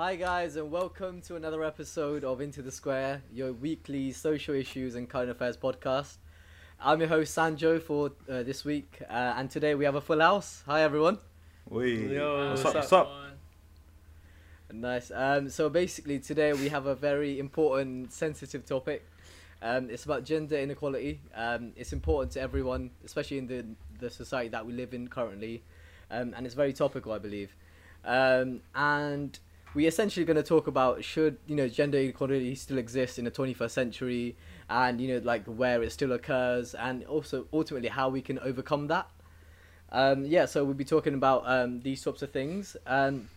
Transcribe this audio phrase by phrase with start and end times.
[0.00, 4.94] Hi, guys, and welcome to another episode of Into the Square, your weekly social issues
[4.94, 6.16] and current affairs podcast.
[6.80, 10.20] I'm your host, Sanjo, for uh, this week, uh, and today we have a full
[10.20, 10.62] house.
[10.64, 11.18] Hi, everyone.
[11.68, 12.14] We.
[12.14, 12.82] Yo, what's, what's up?
[12.82, 13.08] What's up?
[13.08, 14.72] up?
[14.72, 15.12] Nice.
[15.14, 19.06] Um, so basically, today we have a very important, sensitive topic.
[19.60, 21.20] Um, it's about gender inequality.
[21.34, 23.66] Um, it's important to everyone, especially in the
[23.98, 25.62] the society that we live in currently,
[26.10, 27.54] um, and it's very topical, I believe.
[28.02, 29.38] Um, and
[29.74, 33.30] we're essentially going to talk about should you know gender equality still exist in the
[33.30, 34.36] 21st century,
[34.68, 38.86] and you know like where it still occurs, and also ultimately how we can overcome
[38.88, 39.08] that.
[39.92, 42.76] Um, yeah, so we'll be talking about um, these sorts of things.
[42.86, 43.28] Um,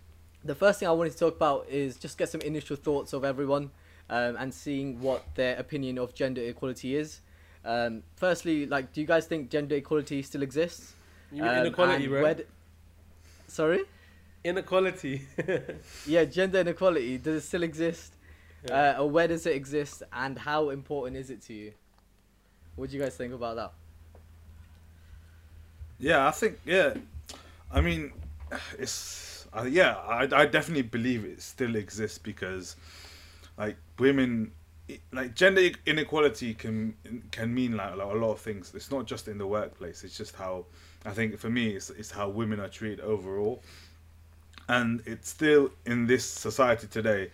[0.43, 3.23] the first thing I wanted to talk about is just get some initial thoughts of
[3.23, 3.71] everyone
[4.09, 7.21] um, and seeing what their opinion of gender equality is.
[7.65, 10.93] Um, firstly, like, do you guys think gender equality still exists?
[11.31, 12.43] You mean Um, inequality, where d-
[13.47, 13.83] Sorry?
[14.43, 15.21] Inequality.
[16.05, 18.13] Yeah, gender inequality, does it still exist?
[18.67, 18.93] Yeah.
[18.97, 21.73] Uh, or where does it exist and how important is it to you?
[22.75, 23.73] What do you guys think about that?
[25.99, 26.93] Yeah, I think yeah.
[27.71, 28.11] I mean,
[28.77, 29.95] it's uh, yeah.
[29.97, 32.75] I I definitely believe it still exists because,
[33.57, 34.51] like women,
[34.89, 36.95] i- like gender inequality can
[37.31, 38.73] can mean like, like a lot of things.
[38.75, 40.03] It's not just in the workplace.
[40.03, 40.65] It's just how
[41.05, 43.61] I think for me, it's it's how women are treated overall,
[44.67, 47.31] and it's still in this society today.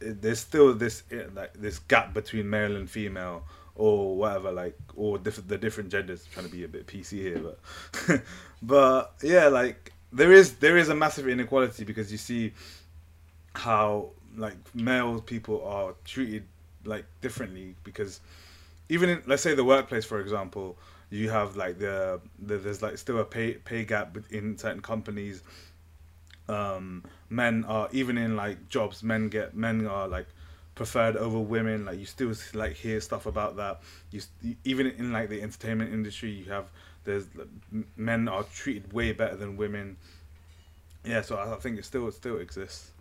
[0.00, 5.18] There's still this eh, like this gap between male and female or whatever like or
[5.18, 8.22] diff- the different genders trying to be a bit pc here but
[8.62, 12.52] but yeah like there is there is a massive inequality because you see
[13.54, 16.44] how like male people are treated
[16.84, 18.20] like differently because
[18.88, 20.76] even in let's say the workplace for example
[21.10, 25.42] you have like the, the there's like still a pay pay gap in certain companies
[26.48, 30.26] um men are even in like jobs men get men are like
[30.74, 31.84] preferred over women.
[31.84, 33.80] Like you still like hear stuff about that.
[34.10, 34.20] You
[34.64, 36.70] even in like the entertainment industry you have
[37.04, 37.26] there's
[37.96, 39.96] men are treated way better than women.
[41.04, 42.92] Yeah so i think it still it still exists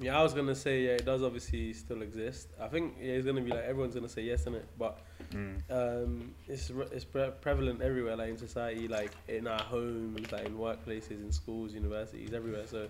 [0.00, 2.48] yeah, I was gonna say yeah, it does obviously still exist.
[2.60, 4.98] I think yeah, it's gonna be like everyone's gonna say yes in it, but
[5.32, 5.62] mm.
[5.70, 10.46] um, it's re- it's pre- prevalent everywhere, like in society, like in our homes, like
[10.46, 12.66] in workplaces, in schools, universities, everywhere.
[12.66, 12.88] So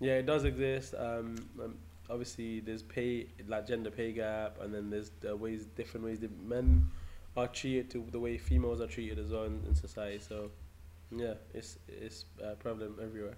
[0.00, 0.94] yeah, it does exist.
[0.98, 1.76] Um, um,
[2.08, 6.30] obviously, there's pay like gender pay gap, and then there's uh, ways different ways that
[6.42, 6.88] men
[7.36, 10.18] are treated to the way females are treated as well in, in society.
[10.18, 10.50] So
[11.10, 13.36] yeah, it's it's uh, prevalent everywhere.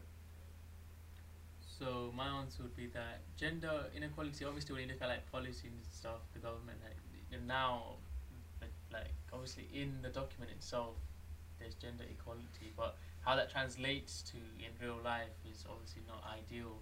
[1.82, 4.44] So my answer would be that gender inequality.
[4.44, 6.94] Obviously, when you look at like policy and stuff, the government like
[7.42, 7.98] now,
[8.60, 10.94] like, like obviously in the document itself,
[11.58, 12.94] there's gender equality, but
[13.26, 16.78] how that translates to in real life is obviously not ideal,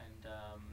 [0.00, 0.64] and um,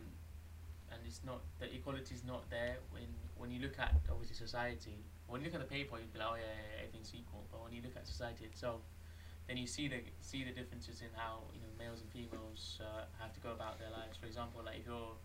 [0.88, 5.04] and it's not the equality is not there when when you look at obviously society.
[5.28, 7.44] When you look at the paper, you'd be like, oh yeah, yeah, yeah, everything's equal.
[7.52, 8.80] But when you look at society itself,
[9.48, 13.06] then you see the see the differences in how you know males and females uh,
[13.22, 14.18] have to go about their lives.
[14.18, 15.16] For example, like if you're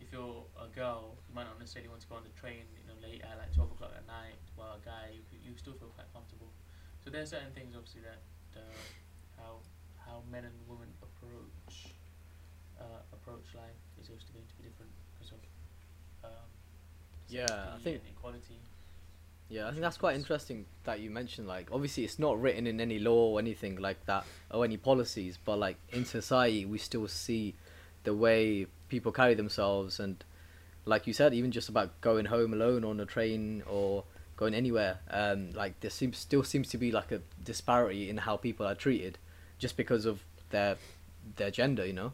[0.00, 2.86] if you're a girl, you might not necessarily want to go on the train, you
[2.86, 4.38] know, late at like twelve o'clock at night.
[4.56, 6.50] While a guy, you you still feel quite comfortable.
[7.02, 8.22] So there are certain things, obviously, that
[8.56, 8.82] uh,
[9.36, 9.58] how
[9.98, 11.94] how men and women approach
[12.78, 15.40] uh, approach life is obviously going to be different because of
[16.24, 16.48] um,
[17.28, 18.02] Yeah, I think-.
[19.54, 21.46] Yeah, I think that's quite interesting that you mentioned.
[21.46, 25.38] Like, obviously, it's not written in any law or anything like that, or any policies.
[25.44, 27.54] But like in society, we still see
[28.02, 30.24] the way people carry themselves, and
[30.86, 34.02] like you said, even just about going home alone on a train or
[34.36, 34.98] going anywhere.
[35.08, 38.74] Um, like there seems still seems to be like a disparity in how people are
[38.74, 39.18] treated,
[39.60, 40.78] just because of their
[41.36, 41.86] their gender.
[41.86, 42.12] You know.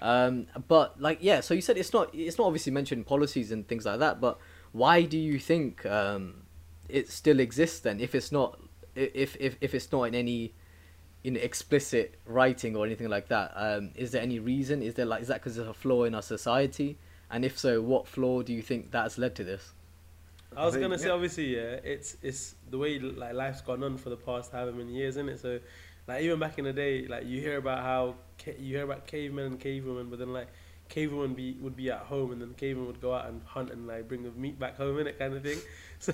[0.00, 3.68] Um, but like yeah, so you said it's not it's not obviously mentioned policies and
[3.68, 4.38] things like that, but
[4.72, 6.43] why do you think um,
[6.88, 8.58] it still exists then if it's not
[8.94, 10.52] if if, if it's not in any
[11.24, 15.22] in explicit writing or anything like that um, is there any reason is there like
[15.22, 16.98] is that because there's a flaw in our society
[17.30, 19.72] and if so what flaw do you think that has led to this
[20.56, 21.12] I was think- gonna say, yeah.
[21.14, 24.92] obviously, yeah, it's it's the way like life's gone on for the past however many
[24.92, 25.40] years, isn't it?
[25.40, 25.58] So,
[26.06, 29.08] like even back in the day, like you hear about how ca- you hear about
[29.08, 30.46] cavemen and cavewomen, but then like
[30.94, 33.86] cavewomen be would be at home, and then cavemen would go out and hunt and
[33.86, 35.58] like bring the meat back home, in it kind of thing.
[36.00, 36.12] So,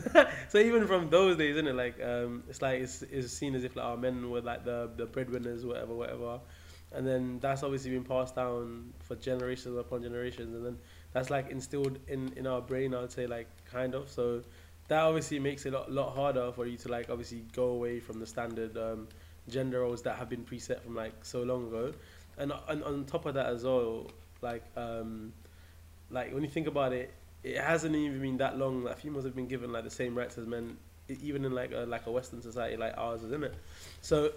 [0.48, 1.74] so even from those days, isn't it?
[1.74, 4.88] Like um, it's like it's, it's seen as if like our men were like the
[4.96, 6.38] the breadwinners, whatever, whatever.
[6.92, 10.78] And then that's obviously been passed down for generations upon generations, and then
[11.12, 12.94] that's like instilled in in our brain.
[12.94, 14.08] I would say like kind of.
[14.08, 14.42] So
[14.88, 17.98] that obviously makes it a lot, lot harder for you to like obviously go away
[18.00, 19.08] from the standard um,
[19.48, 21.92] gender roles that have been preset from like so long ago.
[22.38, 24.10] and, and on top of that as well,
[24.42, 25.32] like um,
[26.10, 29.34] like when you think about it, it hasn't even been that long that females have
[29.34, 30.76] been given like the same rights as men,
[31.08, 33.54] even in like a, like a Western society like ours, isn't it?
[34.02, 34.32] So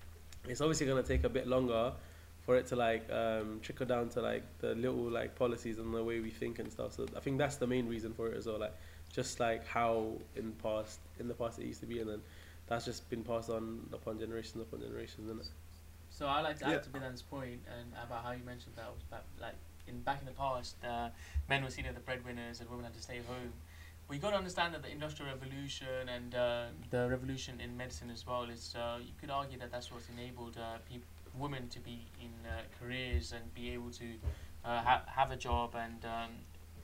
[0.48, 1.92] it's obviously gonna take a bit longer
[2.44, 6.02] for it to like um, trickle down to like the little like policies and the
[6.02, 6.94] way we think and stuff.
[6.94, 8.58] So I think that's the main reason for it as well.
[8.58, 8.74] Like
[9.12, 12.22] just like how in past in the past it used to be, and then
[12.66, 15.48] that's just been passed on upon generations upon generations, isn't it?
[16.18, 16.78] So I like to add Yeah.
[16.80, 19.54] to Bidan's point and about how you mentioned that was back, like
[19.86, 21.10] in back in the past, uh,
[21.48, 23.52] men were seen as the breadwinners and women had to stay home.
[24.10, 28.26] You got to understand that the industrial revolution and uh, the revolution in medicine as
[28.26, 31.04] well is uh, you could argue that that's what's enabled uh, peop
[31.34, 34.06] women to be in uh, careers and be able to
[34.64, 36.30] uh, ha- have a job and um,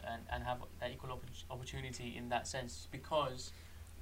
[0.06, 3.50] and and have that equal oppor- opportunity in that sense because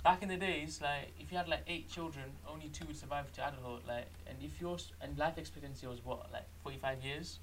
[0.04, 3.32] back in the days, like if you had like eight children, only two would survive
[3.32, 3.82] to adulthood.
[3.86, 7.38] Like, and if yours and life expectancy was what like forty five years,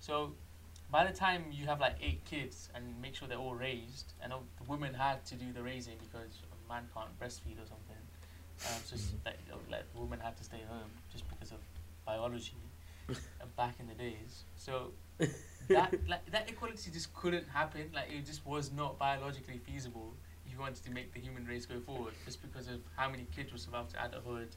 [0.00, 0.32] so
[0.90, 4.32] by the time you have like eight kids and make sure they're all raised, and
[4.32, 8.02] all- the women had to do the raising because a man can't breastfeed or something.
[8.66, 9.38] Um, so like,
[9.70, 11.58] like women had to stay home just because of
[12.06, 12.56] biology
[13.56, 14.44] back in the days.
[14.56, 14.92] So
[15.68, 17.90] that like that equality just couldn't happen.
[17.94, 20.14] Like it just was not biologically feasible
[20.58, 23.52] you wanted to make the human race go forward, just because of how many kids
[23.52, 24.48] would survive to adulthood,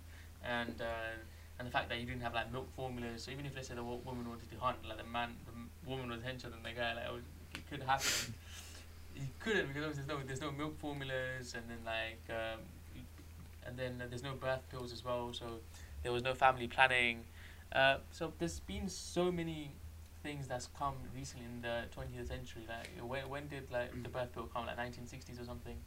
[0.44, 1.14] and uh,
[1.60, 3.24] and the fact that you didn't have like milk formulas.
[3.24, 6.10] So even if let's say the woman wanted to hunt, like the man, the woman
[6.10, 8.34] was hencher than the guy, like it, was, it could happen.
[9.16, 12.60] you couldn't because there's no there's no milk formulas, and then like um,
[13.66, 15.32] and then there's no birth pills as well.
[15.34, 15.60] So
[16.02, 17.26] there was no family planning.
[17.72, 19.72] Uh, so there's been so many
[20.24, 22.64] things that's come recently in the 20th century.
[22.68, 24.66] Like when, when did like the birth pill come?
[24.66, 25.78] Like 1960s or something.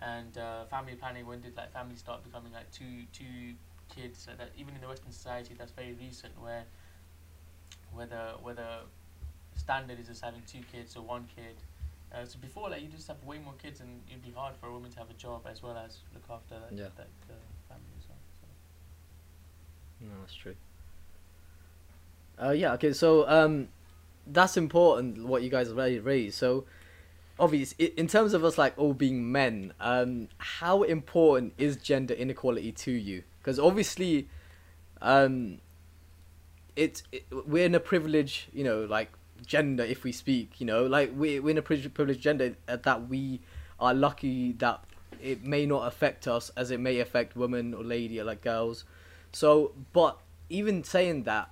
[0.00, 1.26] And uh, family planning.
[1.26, 3.54] When did like families start becoming like two two
[3.94, 4.26] kids?
[4.28, 6.32] Like that even in the Western society, that's very recent.
[6.40, 6.64] Where
[7.92, 8.80] whether whether
[9.56, 11.56] standard is just having two kids or one kid.
[12.14, 14.66] Uh, so before, like you just have way more kids, and it'd be hard for
[14.68, 16.88] a woman to have a job as well as look after that, Yeah.
[16.96, 17.34] that uh,
[17.68, 18.18] family as well.
[18.40, 20.06] So.
[20.06, 20.54] No, that's true.
[22.40, 22.72] Uh, yeah.
[22.74, 22.92] Okay.
[22.92, 23.68] So um,
[24.30, 25.24] that's important.
[25.26, 26.38] What you guys already raised.
[26.38, 26.64] So,
[27.38, 32.72] obviously, in terms of us like all being men, um, how important is gender inequality
[32.72, 33.24] to you?
[33.38, 34.28] Because obviously,
[35.00, 35.58] um,
[36.76, 38.48] it's it, we're in a privilege.
[38.52, 39.10] You know, like
[39.46, 40.60] gender, if we speak.
[40.60, 43.40] You know, like we we're in a privileged privileged gender uh, that we
[43.80, 44.82] are lucky that
[45.20, 48.84] it may not affect us as it may affect women or lady or like girls.
[49.32, 51.50] So, but even saying that,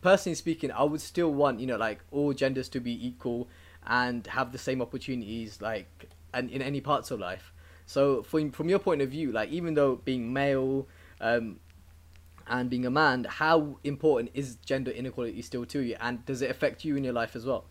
[0.00, 3.48] personally speaking, I would still want you know like all genders to be equal
[3.86, 7.52] and have the same opportunities like and in any parts of life.
[7.86, 10.86] So, from from your point of view, like even though being male,
[11.20, 11.58] um,
[12.46, 16.50] and being a man, how important is gender inequality still to you, and does it
[16.50, 17.64] affect you in your life as well?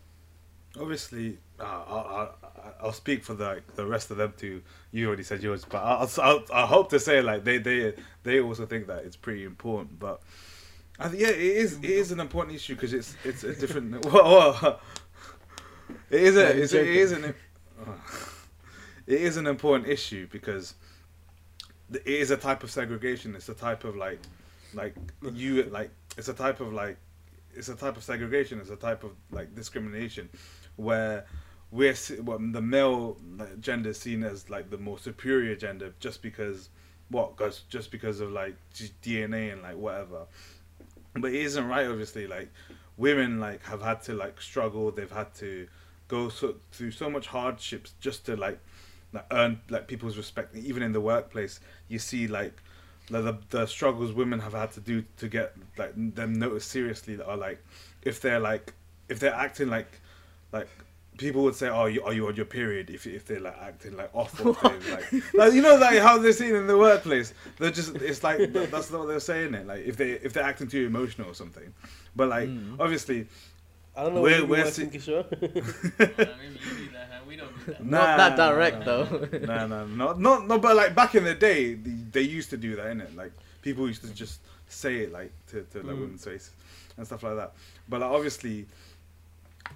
[0.80, 2.36] Obviously, uh, I'll,
[2.84, 4.62] I'll, speak for the the rest of them too.
[4.92, 7.94] You already said yours, but I'll, I hope to say like they they
[8.24, 10.00] they also think that it's pretty important.
[10.00, 10.22] But
[11.00, 14.06] I yeah, it is it is an important issue because it's it's a different.
[14.12, 14.80] Whoa, whoa.
[16.10, 17.24] It is a you're it's, it is an
[19.08, 20.76] it is an important issue because
[21.92, 23.36] it is a type of segregation.
[23.36, 24.20] It's a type of like
[24.74, 24.96] like
[25.34, 26.98] you like it's a type of like
[27.54, 28.60] it's a type of segregation.
[28.60, 30.30] It's a type of like discrimination
[30.76, 31.26] where
[31.72, 33.18] we're well, the male
[33.60, 36.70] gender is seen as like the more superior gender just because
[37.10, 38.56] what because just because of like
[39.02, 40.26] DNA and like whatever.
[41.14, 41.88] But it isn't right.
[41.88, 42.52] Obviously, like
[42.98, 44.92] women like have had to like struggle.
[44.92, 45.68] They've had to
[46.08, 48.60] go so, through so much hardships just to like
[49.14, 50.56] like earn like people's respect.
[50.56, 52.54] Even in the workplace, you see like
[53.10, 57.20] like the the struggles women have had to do to get like them noticed seriously
[57.22, 57.64] are like
[58.04, 58.74] if they're like
[59.08, 60.00] if they're acting like
[60.52, 60.70] like
[61.20, 63.96] people would say oh you, are you on your period if if they're like acting
[63.96, 67.34] like off or things like like you know like how they're seen in the workplace
[67.60, 68.40] they're just it's like
[68.72, 71.36] that's not what they're saying it like if they if they're acting too emotional or
[71.36, 71.72] something
[72.16, 72.78] but like Mm.
[72.80, 73.28] obviously
[73.98, 75.26] I don't know We're- what we're working, si- Kishore.
[76.00, 77.10] Maybe you do that.
[77.12, 77.20] huh?
[77.28, 77.86] We don't do that.
[77.86, 79.04] Not that direct, though.
[79.46, 80.58] no, no, no, not no.
[80.58, 83.14] But like back in the day, the, they used to do that, innit?
[83.16, 86.02] Like people used to just say it like to, to like Mm.
[86.02, 86.52] women's faces
[86.98, 87.52] and stuff like that.
[87.90, 88.68] But like obviously,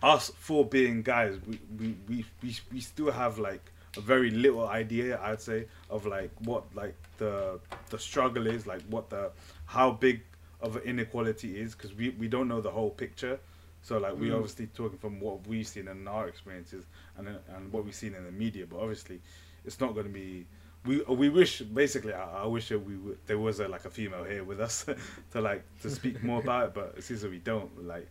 [0.04, 4.68] us four being guys, we we, we, we we still have like a very little
[4.68, 9.32] idea, I'd say, of like what like the the struggle is, like what the
[9.66, 10.22] how big
[10.62, 13.40] of an inequality is, because we we don't know the whole picture.
[13.82, 14.36] So like we Mm.
[14.36, 16.86] obviously talking from what we've seen in our experiences
[17.18, 19.20] and and what we've seen in the media, but obviously
[19.66, 20.46] it's not going to be
[20.86, 22.96] we we wish basically I, I wish that we
[23.26, 24.86] there was a, like a female here with us
[25.32, 27.72] to like to speak more about it, but it seems that we don't.
[27.88, 28.08] Like,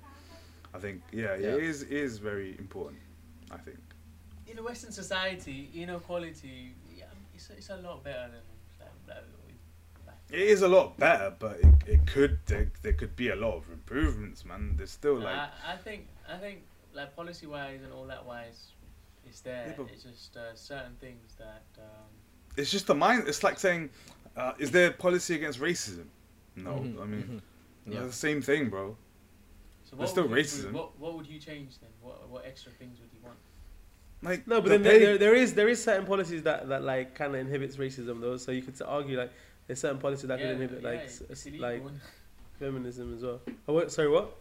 [0.74, 1.54] I think yeah, yeah, Yeah.
[1.56, 3.00] it is it is very important.
[3.50, 3.78] I think.
[4.46, 8.42] in a Western society, inequality, yeah, it's, it's a lot better than
[10.06, 13.36] like, It is a lot better, but it, it could there, there could be a
[13.36, 14.74] lot of improvements, man.
[14.76, 16.62] There's still like I, I think I think
[16.94, 18.72] like policy wise and all that wise,
[19.26, 19.74] it's there.
[19.78, 21.64] Yeah, it's just uh, certain things that.
[21.78, 22.08] Um,
[22.56, 23.24] it's just the mind.
[23.28, 23.90] It's like saying,
[24.36, 26.06] uh, is there policy against racism?
[26.56, 27.42] No, Mhm, I mean
[27.88, 27.94] mhm.
[27.94, 28.02] yeah.
[28.04, 28.96] the same thing, bro.
[29.92, 30.72] So There's what still would you- racism.
[30.72, 31.90] What, what would you change then?
[32.00, 33.36] What what extra things would you want?
[34.22, 36.68] Like No, but the then pay- there, there, there is there is certain policies that,
[36.68, 38.36] that like kind of inhibits racism though.
[38.38, 39.32] So you could argue like
[39.66, 42.00] there's certain policies that could inhibit like s- s- like wouldn't-
[42.58, 43.40] feminism as well.
[43.68, 44.36] Oh, what, sorry, what?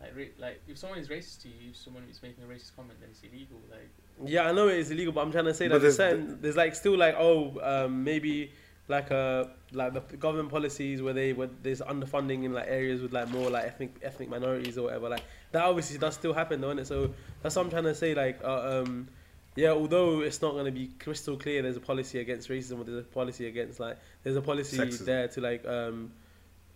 [0.00, 2.76] like ra- like if someone is racist to you, if someone is making a racist
[2.76, 3.58] comment, then it's illegal.
[3.70, 3.88] Like
[4.24, 6.20] Yeah, I know it is illegal, but I'm trying to say But that there's, there's-
[6.20, 8.52] certain, there's like still like oh um, maybe
[8.92, 13.12] like uh like the government policies where they where there's underfunding in like areas with
[13.12, 16.70] like more like ethnic ethnic minorities or whatever like that obviously does still happen though,
[16.70, 18.14] is So that's what I'm trying to say.
[18.14, 19.08] Like uh, um
[19.54, 22.84] yeah, although it's not going to be crystal clear, there's a policy against racism or
[22.84, 25.04] there's a policy against like there's a policy Sexism.
[25.04, 26.12] there to like um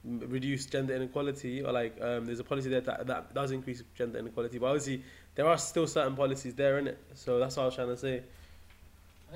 [0.05, 4.21] reduce gender inequality or like um, there's a policy there that, that does increase gender
[4.21, 5.03] inequality but obviously
[5.35, 7.97] there are still certain policies there in it so that's what I was trying to
[7.97, 8.23] say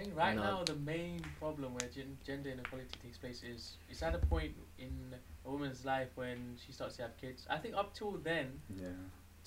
[0.02, 0.42] think right No.
[0.42, 4.54] now the main problem where gen- gender inequality takes place is it's at a point
[4.78, 5.14] in
[5.44, 7.46] a woman's life when she starts to have kids.
[7.50, 8.88] I think up till then, yeah.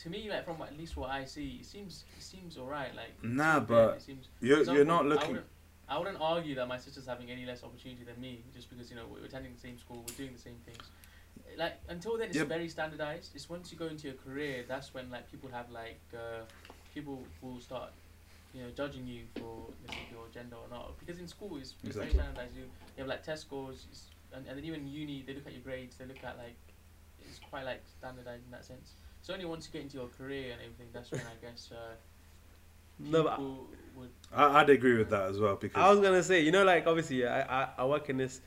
[0.01, 2.93] to me, like from at least what I see, it seems it seems alright.
[2.95, 5.27] Like Nah, but it seems, You're for you're example, not I looking.
[5.29, 5.47] wouldn't,
[5.89, 8.95] I wouldn't argue that my sister's having any less opportunity than me just because you
[8.95, 10.85] know we're attending the same school, we're doing the same things.
[11.57, 12.47] Like until then, it's Yep.
[12.47, 13.31] very standardized.
[13.35, 16.43] It's once you go into your career, that's when like people have like uh,
[16.93, 17.91] people will start
[18.53, 21.95] you know judging you for let's your gender or not because in school it's, it's
[21.95, 22.55] very standardized.
[22.55, 23.87] You, you have like test scores,
[24.33, 26.55] and, and then even uni they look at your grades, they look at like
[27.27, 28.93] it's quite like standardized in that sense.
[29.19, 31.95] It's only once you get into your career and everything that's when I guess uh,
[32.99, 36.23] no but people would I, I'd agree with that as well because I was gonna
[36.23, 38.41] say you know like obviously I, I, I work in this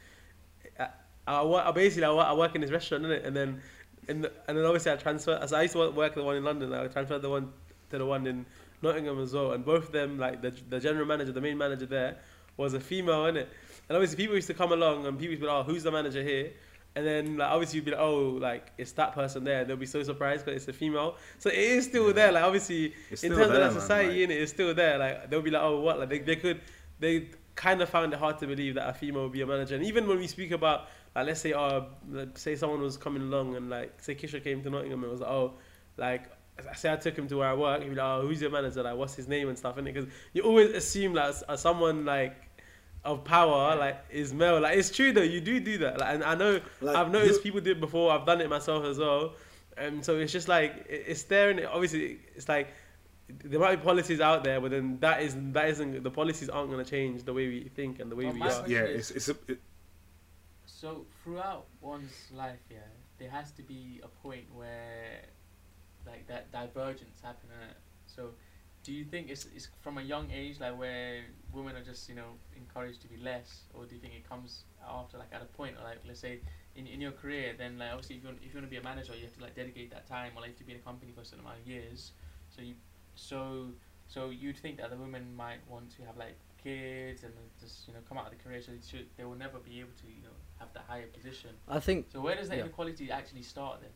[0.79, 0.89] I,
[1.27, 3.27] I, wo- I basically I work, I work in this restaurant innit?
[3.27, 3.61] and then
[4.09, 6.37] in the, and then obviously I transfer so I used to work, work the one
[6.37, 7.53] in London I transferred the one
[7.91, 8.47] to the one in
[8.83, 11.87] Nottingham as well and both of them like the, the general manager the main manager
[11.87, 12.17] there
[12.57, 13.49] was a female in it
[13.89, 15.91] and obviously people used to come along and people would be like oh who's the
[15.91, 16.53] manager here
[16.95, 19.85] and then like obviously you'd be like oh like it's that person there they'll be
[19.87, 22.13] so surprised because it's a female so it is still Yeah.
[22.15, 24.75] there like obviously it's in terms there, of that man, society, like- innit, it's still
[24.75, 24.97] there.
[24.99, 25.99] Like they'll be like, oh, what?
[25.99, 26.61] Like they, they could,
[26.99, 29.75] they kind of found it hard to believe that a female would be a manager.
[29.75, 31.87] And even when we speak about, like, let's say, oh,
[32.35, 35.31] say someone was coming along and like, say Kisha came to Nottingham and was like,
[35.31, 35.55] oh,
[35.99, 36.31] like.
[36.71, 37.83] I say I took him to where I work.
[37.83, 38.83] He'd be like, "Oh, who's your manager?
[38.83, 42.05] Like, what's his name and stuff?" And it, because you always assume like uh, someone
[42.05, 42.35] like
[43.05, 44.61] of power like is male.
[44.61, 45.23] Like it's true though.
[45.23, 46.01] You do do that.
[46.01, 48.11] Like, and I know like, I've noticed you- people do it before.
[48.13, 49.35] I've done it myself as well.
[49.77, 52.69] And so it's just like it's there, and it, obviously it's like
[53.29, 56.71] there might be policies out there, but then that is that isn't the policies aren't
[56.71, 58.65] going to change the way we think and the way Well, we are.
[58.69, 59.61] yeah, is- it's it's a, it,
[60.65, 62.79] So throughout one's life, yeah,
[63.19, 65.23] there has to be a point where,
[66.07, 67.49] like that divergence happen.
[67.51, 67.75] innit?
[68.07, 68.31] So,
[68.83, 72.15] do you think it's it's from a young age, like where women are just you
[72.15, 75.47] know encouraged to be less, or do you think it comes after like at a
[75.47, 76.41] point, or like let's say
[76.77, 78.77] in, in your career, then like obviously if you want, if you want to be
[78.77, 80.73] a manager, you have to like dedicate that time, or like you have to be
[80.73, 82.13] in a company for a certain amount of years.
[82.51, 82.75] So you
[83.15, 83.69] so
[84.07, 87.95] so you'd think that the women might want to have like kids and just you
[87.95, 90.07] know come out of the career, so they should they will never be able to
[90.07, 91.51] you know have that higher position.
[91.69, 92.65] I think So where does that Yeah.
[92.65, 93.91] inequality actually start then?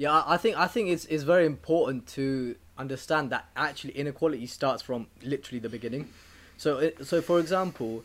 [0.00, 4.82] Yeah, I think I think it's it's very important to understand that actually inequality starts
[4.82, 6.08] from literally the beginning.
[6.56, 8.02] So so for example,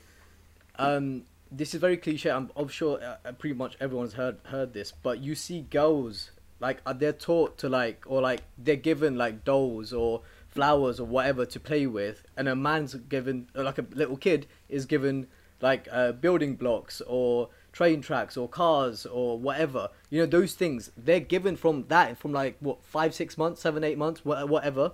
[0.78, 2.32] um, this is very cliche.
[2.32, 6.32] I'm, I'm sure uh, uh, pretty much everyone's heard heard this, but you see girls
[6.60, 11.08] like uh, they're taught to like or like they're given like dolls or flowers or
[11.08, 15.28] whatever to play with, and a man's given like a little kid is given
[15.62, 19.90] like uh, building blocks or train tracks or cars or whatever.
[20.10, 23.84] You know those things they're given from that from like what five six months seven
[23.84, 24.94] eight months wha- whatever.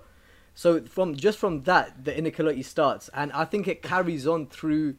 [0.54, 3.08] So from just from that the inequality starts.
[3.14, 4.96] And i think it carries on through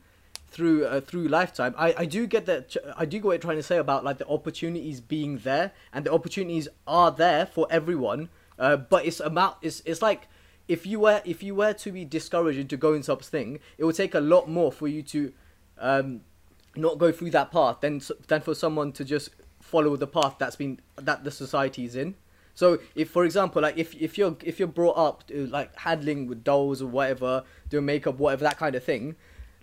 [0.48, 1.76] through uh, through lifetime.
[1.78, 4.18] I i do get that i do get what you're trying to say about like
[4.18, 5.74] the opportunities being there.
[5.92, 10.30] And the opportunities are there for everyone uh, but it's about it's it's like
[10.70, 14.16] if you were if you were to be discouraged into going something it would take
[14.16, 15.34] a lot more for you to
[15.80, 16.22] um
[16.76, 19.30] not go through that path than than for someone to just
[19.62, 22.16] follow the path that's been that the society is in.
[22.56, 26.28] So if, for example, like if if you're if you're brought up to, like handling
[26.28, 29.16] with dolls or whatever, doing makeup, whatever that kind of thing,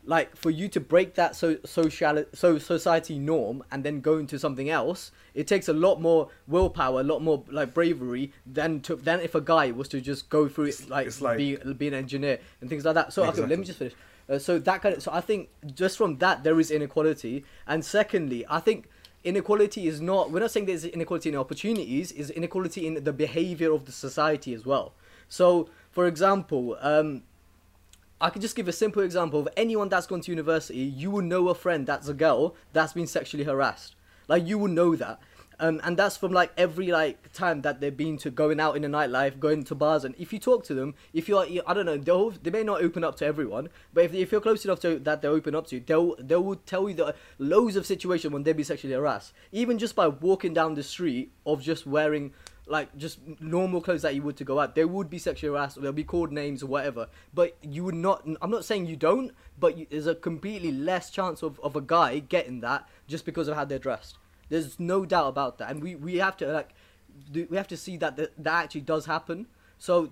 [0.05, 4.38] like for you to break that so social so society norm and then go into
[4.38, 8.97] something else it takes a lot more willpower a lot more like bravery than to
[8.97, 11.88] than if a guy was to just go through it like, it's like- be, be
[11.88, 13.12] an engineer and things like that.
[13.12, 13.95] So okay let me just finish
[14.31, 17.85] uh, so that kind of so i think just from that there is inequality and
[17.85, 18.89] secondly i think
[19.25, 23.73] inequality is not we're not saying there's inequality in opportunities is inequality in the behavior
[23.73, 24.95] of the society as well
[25.29, 27.23] so for example um
[28.23, 30.77] I could just give a simple example of anyone that's gone to university.
[30.77, 33.95] You will know a friend that's a girl that's been sexually harassed.
[34.29, 35.21] Like you will know that,
[35.61, 38.83] um, and that's from like every like time that they've been to going out in
[38.83, 41.87] the nightlife, going to bars, and if you talk to them, if you're, I don't
[41.87, 44.81] know, they'll they may not open up to everyone, but if, if you're close enough
[44.81, 47.87] to that they open up to, you, they'll they will tell you that loads of
[47.87, 51.87] situations when they've been sexually harassed, even just by walking down the street of just
[51.87, 52.33] wearing
[52.67, 55.76] like just normal clothes that you would to go out, they would be sexually harassed.
[55.76, 57.09] Or they'll be called names or whatever.
[57.35, 58.26] But you would not.
[58.40, 61.81] I'm not saying you don't, but you, there's a completely less chance of, of a
[61.81, 64.17] guy getting that just because of how they're dressed.
[64.50, 66.75] There's no doubt about that, and we, we have to like
[67.33, 69.47] we have to see that that, that actually does happen.
[69.78, 70.11] So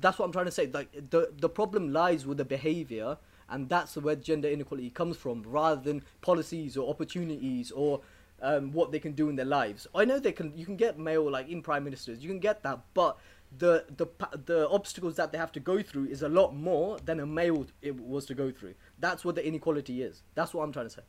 [0.00, 0.66] that's what I'm trying to say.
[0.66, 3.18] Like the the problem lies with the behavior,
[3.48, 8.00] and that's where gender inequality comes from, rather than policies or opportunities or
[8.42, 9.86] um, what they can do in their lives.
[9.94, 10.56] I know they can.
[10.56, 12.22] You can get male like in prime ministers.
[12.22, 13.18] You can get that, but
[13.58, 14.06] the the
[14.44, 17.66] the obstacles that they have to go through is a lot more than a male
[17.82, 18.74] it was to go through.
[18.98, 20.22] That's what the inequality is.
[20.34, 21.02] That's what I'm trying to say.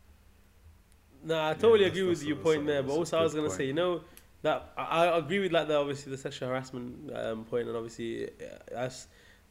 [1.23, 3.57] Nah, I totally that's- agree with your point there, but also I was gonna point.
[3.57, 4.01] say, you know,
[4.43, 8.29] that I, I agree with like the obviously the sexual harassment um, point, and obviously
[8.75, 8.89] uh,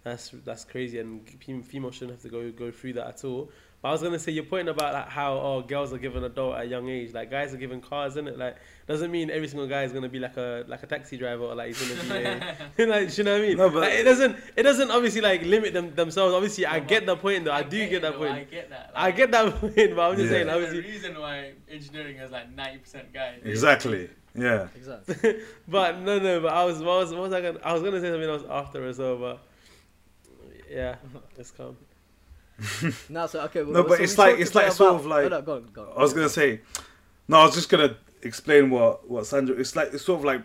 [0.06, 3.24] that's that's that's crazy, and fem- females shouldn't have to go go through that at
[3.24, 3.50] all.
[3.82, 6.26] But I was gonna say your point about like how oh girls are given a
[6.26, 8.38] adult at a young age, like guys are given cars, isn't it?
[8.38, 11.44] Like doesn't mean every single guy is gonna be like a like a taxi driver
[11.44, 12.24] or like he's gonna be
[12.84, 13.56] a, like you know what I mean?
[13.58, 16.34] No, but- Like, it doesn't it doesn't obviously like limit them themselves.
[16.34, 17.52] Obviously, I get the point though.
[17.52, 18.32] I, do it, get that though, point.
[18.32, 18.92] I get that.
[18.94, 20.30] I get that point, but I'm just Yeah.
[20.30, 23.40] saying There's the reason why engineering is like 90% guys.
[23.44, 24.08] Exactly.
[24.34, 24.68] Yeah.
[24.74, 25.40] Exactly.
[25.68, 26.40] But no, no.
[26.40, 27.58] But I was, what was, what was I gonna?
[27.62, 29.42] I was gonna say something else after as well, but
[30.70, 30.96] yeah,
[31.38, 31.76] it's calm.
[33.08, 33.62] no, so okay.
[33.62, 35.68] No, but we it's like- it's like about- sort of oh, like- no, go on,
[35.72, 35.92] go on.
[35.96, 36.60] I was gonna say,
[37.28, 39.56] no, I was just gonna explain what what Sandra.
[39.56, 40.42] It's like it's sort of like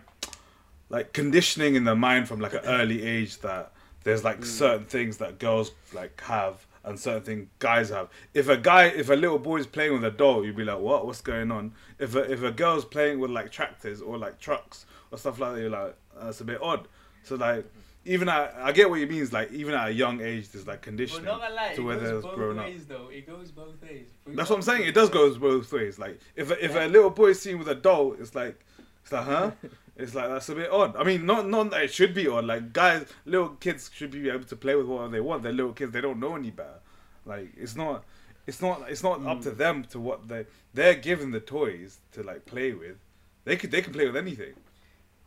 [0.90, 3.72] like conditioning in the mind from like an early age that
[4.04, 4.44] there's like mm.
[4.44, 8.08] certain things that girls like have and certain things guys have.
[8.34, 11.06] If a guy, if a little boy's playing with a doll, you'd be like, what?
[11.06, 11.72] What's going on?
[11.98, 15.54] If a, if a girl's playing with like tractors or like trucks or stuff like
[15.54, 16.88] that, you're like, that's a bit odd.
[17.22, 17.64] So like.
[18.04, 19.22] Even at, I get what you mean.
[19.22, 21.96] Is like even at a young age, there's like conditioning gonna lie, to it where
[21.96, 22.66] goes there's both grown up.
[22.66, 23.08] ways though.
[23.08, 24.06] It goes both ways.
[24.26, 24.88] That's what I'm saying.
[24.88, 25.98] It does go both ways.
[25.98, 28.58] Like if a, if a little boy's seen with a doll, it's like
[29.02, 29.50] it's like huh?
[29.94, 30.96] It's like that's a bit odd.
[30.96, 32.46] I mean, not not that it should be odd.
[32.46, 35.42] Like guys, little kids should be able to play with whatever they want.
[35.42, 35.92] They're little kids.
[35.92, 36.80] They don't know any better.
[37.26, 38.04] Like it's not
[38.46, 39.58] it's not it's not up to hmm.
[39.58, 42.96] them to what they they're given the toys to like play with.
[43.44, 44.54] They could they can play with anything.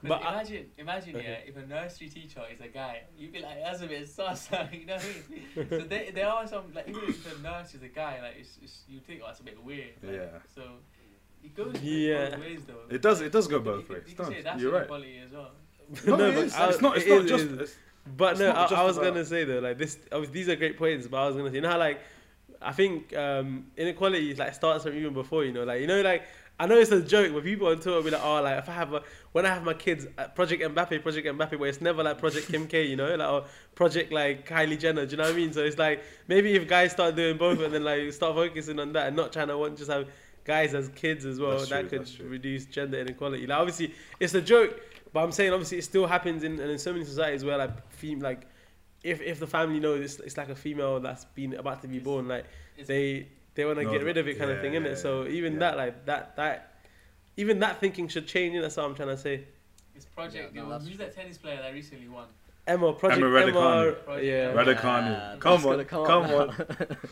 [0.07, 1.25] 'Cause But I- imagine, imagine, Okay.
[1.45, 4.51] yeah, if a nursery teacher is a guy, you'd be like, that's a bit sus,
[4.51, 5.67] like, you know what I mean?
[5.69, 8.57] so there, there are some, like, even if a nurse is a guy, like, it's,
[8.61, 9.93] it's, you think, oh, that's a bit weird.
[10.03, 10.27] Like, Yeah.
[10.53, 10.61] So
[11.43, 12.29] it goes Yeah.
[12.31, 12.81] both ways, though.
[12.95, 14.03] It does it does go both ways.
[14.07, 14.79] You can No, say that's You're right.
[14.79, 15.51] inequality as well.
[16.07, 16.59] No, No, it but.
[16.59, 16.97] I- it's not.
[16.97, 17.43] It's it not is- just.
[17.45, 17.53] it is.
[17.53, 17.75] it's-
[18.17, 19.97] But It's no, I, I was gonna say though, like this.
[20.11, 22.01] Obviously, these are great points, but I was gonna say, you know how like,
[22.61, 25.43] I think um, inequality like starts from even before.
[25.43, 26.23] You know, like you know, like
[26.57, 28.69] I know it's a joke, but people on Twitter will be like, oh, like if
[28.69, 31.81] I have a when I have my kids, uh, Project Mbappe, Project Mbappe, but it's
[31.81, 32.85] never like Project Kim K.
[32.85, 35.05] You know, like or Project like Kylie Jenner.
[35.05, 35.51] Do you know what I mean?
[35.51, 38.93] So it's like maybe if guys start doing both and then like start focusing on
[38.93, 40.07] that and not trying to want just have
[40.45, 43.47] guys as kids as well, That's that true, could reduce gender inequality.
[43.47, 44.79] Like obviously, it's a joke,
[45.11, 47.91] but I'm saying obviously it still happens in and in so many societies where like
[47.91, 48.47] fem- like
[49.03, 51.99] if if the family knows it's, it's like a female that's been about to be
[51.99, 52.45] born, like
[52.85, 54.89] they they want to No, get rid of it kind yeah, of thing, innit?
[54.89, 55.59] yeah, So even yeah.
[55.59, 56.73] that like that that
[57.37, 58.59] even that thinking should change.
[58.61, 59.45] That's what I'm trying to say.
[59.95, 62.25] it's Project, Yeah, no, yeah, that's who's that tennis player that recently won?
[62.67, 64.51] Emma, Project Emma Emma, yeah.
[64.53, 65.11] Raducanu.
[65.11, 66.57] Yeah, Come on, gonna come out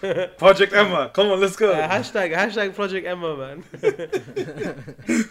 [0.01, 0.25] now.
[0.37, 1.71] Project Emma, come on, let's go.
[1.71, 3.63] Uh, hashtag hashtag Project Emma, man.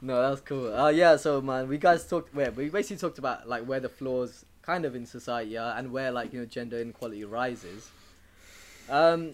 [0.00, 0.72] No, that's cool.
[0.72, 2.32] Uh, yeah, so man, we guys talked.
[2.32, 5.90] Where we basically talked about like where the flaws kind of in society are and
[5.90, 7.90] where like you know gender inequality rises.
[8.88, 9.32] Um,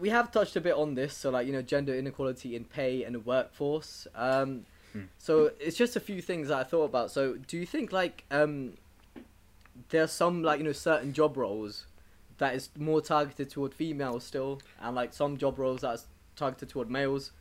[0.00, 3.04] we have touched a bit on this, so like you know gender inequality in pay
[3.04, 4.06] and the workforce.
[4.14, 5.06] Um, Hmm.
[5.18, 7.10] so it's just a few things that I thought about.
[7.10, 8.74] So do you think like um,
[9.88, 11.86] there's some like you know certain job roles
[12.38, 16.90] that is more targeted toward females still, and like some job roles that's targeted toward
[16.90, 17.32] males,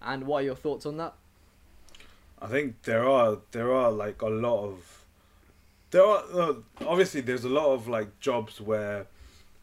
[0.00, 1.14] and what are your thoughts on that?
[2.40, 5.04] I think there are there are like a lot of
[5.90, 6.54] there are uh,
[6.86, 9.06] obviously there's a lot of like jobs where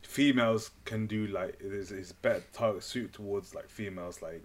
[0.07, 4.41] females can do like it is is better target suited towards like females like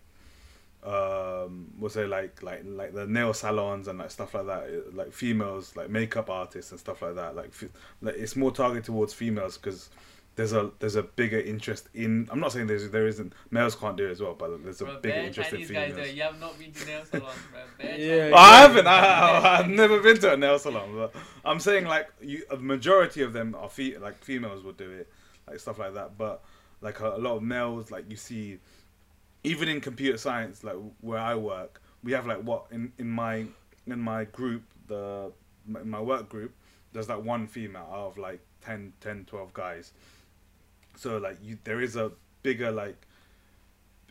[0.83, 5.12] um was it like like like the nail salons and like stuff like that like
[5.12, 7.70] females like makeup artists and stuff like that like, f-
[8.01, 9.88] like it's more targeted towards females because
[10.35, 13.96] there's a there's a bigger interest in i'm not saying there's there isn't males can't
[13.96, 16.07] do it as well but there's a Bro, bigger bare interest in Chinese guys females
[16.07, 16.14] there.
[16.16, 17.61] You have not been to nail salons, bro.
[17.79, 18.16] Bare Yeah.
[18.16, 18.87] Chinese Oh, I haven't.
[18.88, 23.22] I, I've never been to a nail salon, but I'm saying like you, a majority
[23.22, 25.09] of them are fe- like females will do it,
[25.53, 26.17] like stuff like that.
[26.19, 26.43] But
[26.81, 28.59] like a, a lot of males, like you see,
[29.45, 33.45] even in computer science, like where I work, we have like what in in my
[33.87, 35.33] in my group, the
[35.67, 36.53] my work group,
[36.93, 39.93] there's like one female out of like 10, 10 12 guys.
[40.97, 42.12] So like you, there is a
[42.43, 42.97] bigger like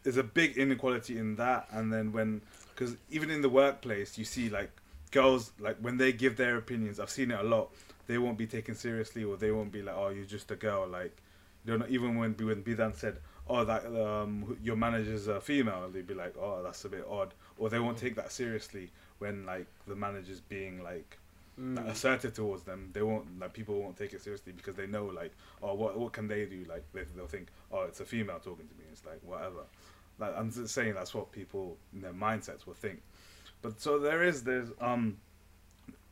[0.03, 2.41] there's a big inequality in that and then when
[2.73, 4.71] because even in the workplace you see like
[5.11, 7.69] girls like when they give their opinions i've seen it a lot
[8.07, 10.87] they won't be taken seriously or they won't be like oh you're just a girl
[10.87, 11.15] like
[11.65, 16.07] you know even when when bidan said oh that um your manager's a female they'd
[16.07, 17.33] be like oh that's a bit odd.
[17.57, 21.17] Or they won't take that seriously when like the manager's being like
[21.59, 21.85] Mm.
[21.89, 22.89] assertive towards them.
[22.93, 26.13] They won't like people won't take it seriously because they know like oh what what
[26.13, 26.65] can they do?
[26.67, 28.85] Like they, they'll think oh it's a female talking to me.
[28.91, 29.63] It's like whatever.
[30.17, 33.01] Like i'm just saying that's what people in their mindsets will think.
[33.61, 35.17] But so there is there's um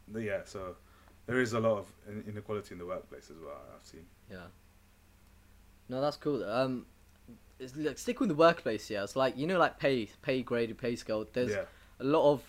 [0.10, 0.76] the, yeah so
[1.26, 1.92] there is a lot of
[2.28, 4.06] inequality in the workplace as well i've seen.
[4.30, 4.48] Yeah.
[5.90, 6.44] No, that's cool.
[6.44, 6.86] Um,
[7.60, 8.90] it's like stick with the workplace.
[8.90, 11.26] Yeah, it's like you know, like pay, pay grade, pay scale.
[11.34, 11.64] There's yeah
[12.00, 12.42] a lot of,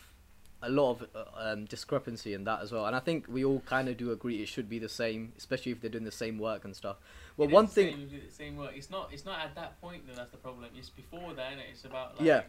[0.63, 2.87] a lot of uh, um, discrepancy in that as well.
[2.87, 5.73] And I think we all kind of do agree it should be the same, especially
[5.73, 6.99] if they're doing the same work and stuff.
[7.37, 8.73] Well, It is one the thing, Same, the same work.
[8.77, 9.11] It's not.
[9.13, 10.67] It's not at that point that that's the problem.
[10.77, 11.53] It's before that.
[11.53, 11.71] Innit?
[11.73, 12.43] It's about like Yeah.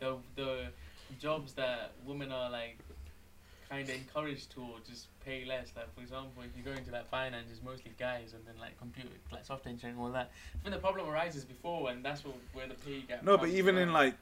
[0.00, 0.66] the the
[1.20, 2.78] jobs that women are like
[3.72, 5.72] kind of encouraged to just pay less.
[5.74, 8.78] Like for example, if you go into like finance, it's mostly guys, and then like
[8.78, 10.30] computer, like software engineering, all that.
[10.54, 13.24] I think the problem arises before, and that's what, where the pay gap.
[13.24, 13.84] no but even from.
[13.84, 14.14] in like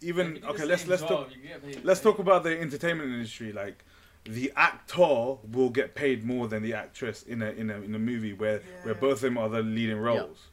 [0.00, 3.10] even you okay let's let's job, talk you get paid let's talk about the entertainment
[3.10, 3.84] industry like
[4.24, 7.98] the actor will get paid more than the actress in a in a in a
[7.98, 10.48] movie where where both of them are the leading roles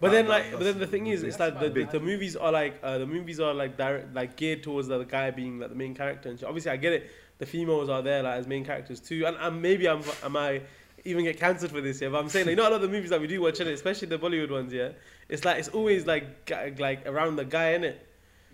[0.00, 2.52] But then, like, but then the thing is, it's like the, the, the movies are
[2.52, 5.76] like uh, the movies are like direct, like geared towards the guy being like the
[5.76, 6.28] main character.
[6.28, 6.48] And shit.
[6.48, 7.10] obviously, I get it.
[7.38, 10.28] The females are there like as main characters too, and, and maybe I'm am I
[10.28, 10.66] might
[11.04, 12.00] even get cancelled for this.
[12.00, 13.40] Yeah, but I'm saying like, you know a lot of the movies that we do
[13.40, 14.72] watch, innit, especially the Bollywood ones.
[14.72, 14.90] Yeah,
[15.28, 18.06] it's like it's always like like around the guy in it.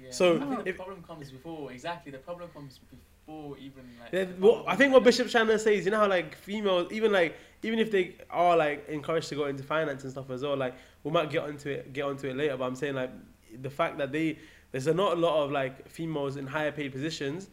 [0.02, 0.10] Yeah.
[0.10, 1.70] So, I think the problem comes before.
[1.72, 4.12] Exactly, the problem comes before even like.
[4.12, 6.34] Yeah, well, I think what Bishop Bishop's trying to say is, you know how like
[6.34, 10.30] females, even like even if they are like encouraged to go into finance and stuff
[10.30, 12.56] as well, like we might get onto it, get onto it later.
[12.56, 13.10] But I'm saying like
[13.60, 14.38] the fact that they
[14.72, 17.48] there's a not a lot of like females in higher paid positions.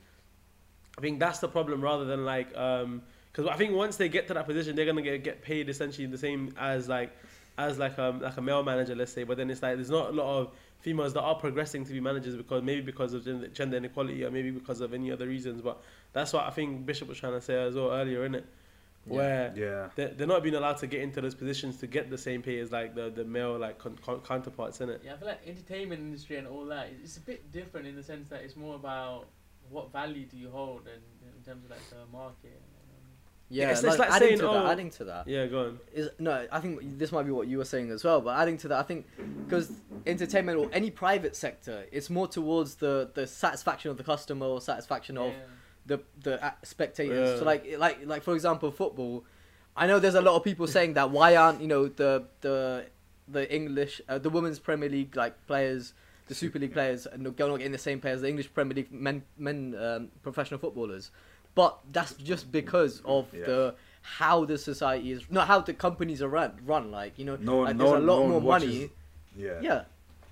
[0.98, 4.28] I think that's the problem rather than like um because I think once they get
[4.30, 7.12] to that position, they're gonna get get paid essentially the same as like
[7.58, 9.24] as like um like a male manager, let's say.
[9.24, 12.00] But then it's like there's not a lot of females that are progressing to be
[12.00, 15.62] managers because maybe because of gender, gender inequality or maybe because of any other reasons.
[15.62, 15.82] But
[16.14, 18.46] that's what I think Bishop was trying to say as well earlier, isn't it?
[19.06, 22.18] Where yeah they're, they're not being allowed to get into those positions to get the
[22.18, 25.02] same pay as like the, the male like con- con- counterparts in it.
[25.06, 28.04] Yeah, I feel like entertainment industry and all that it's a bit different in the
[28.04, 29.28] sense that it's more about
[29.70, 31.02] what value do you hold and
[31.38, 32.62] in terms of like the market.
[33.50, 35.28] yeah, it's- it's like, like adding saying, to that, oh- adding to that.
[35.28, 35.80] Yeah, go on.
[35.94, 38.58] is no i think this might be what you were saying as well but adding
[38.58, 39.06] to that i think
[39.46, 39.72] because
[40.06, 44.60] entertainment or any private sector it's more towards the the satisfaction of the customer or
[44.62, 45.40] satisfaction of Yeah.
[45.86, 47.40] the the uh, spectators Yeah.
[47.40, 49.24] so like like like for example football
[49.78, 52.86] i know there's a lot of people saying that why aren't you know the the
[53.30, 55.94] the english uh, the women's premier league like players
[56.28, 58.92] the super league players and not getting the same players as the english premier league
[58.92, 61.12] men men um, professional footballers.
[61.56, 63.46] But that's just because of Yeah.
[63.46, 67.36] the how the society is not how the companies are run run like you know
[67.38, 68.90] no like no there's a lot no more watches- money.
[69.36, 69.60] Yeah.
[69.62, 69.84] Yeah.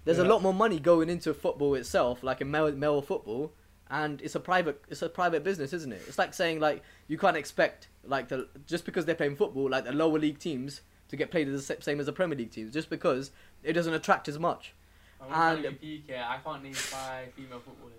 [0.05, 3.51] There's a lot more money going into football itself like in male, male football
[3.89, 6.01] and it's a private it's a private business isn't it?
[6.07, 9.85] It's like saying like you can't expect like the just because they're playing football like
[9.85, 12.89] the lower league teams to get played the same as the premier league teams just
[12.89, 13.31] because
[13.63, 14.63] it doesn't attract as much.
[14.67, 14.84] I'm trying to
[15.21, 16.23] And- be peak here.
[16.27, 17.91] I can't name five female footballers.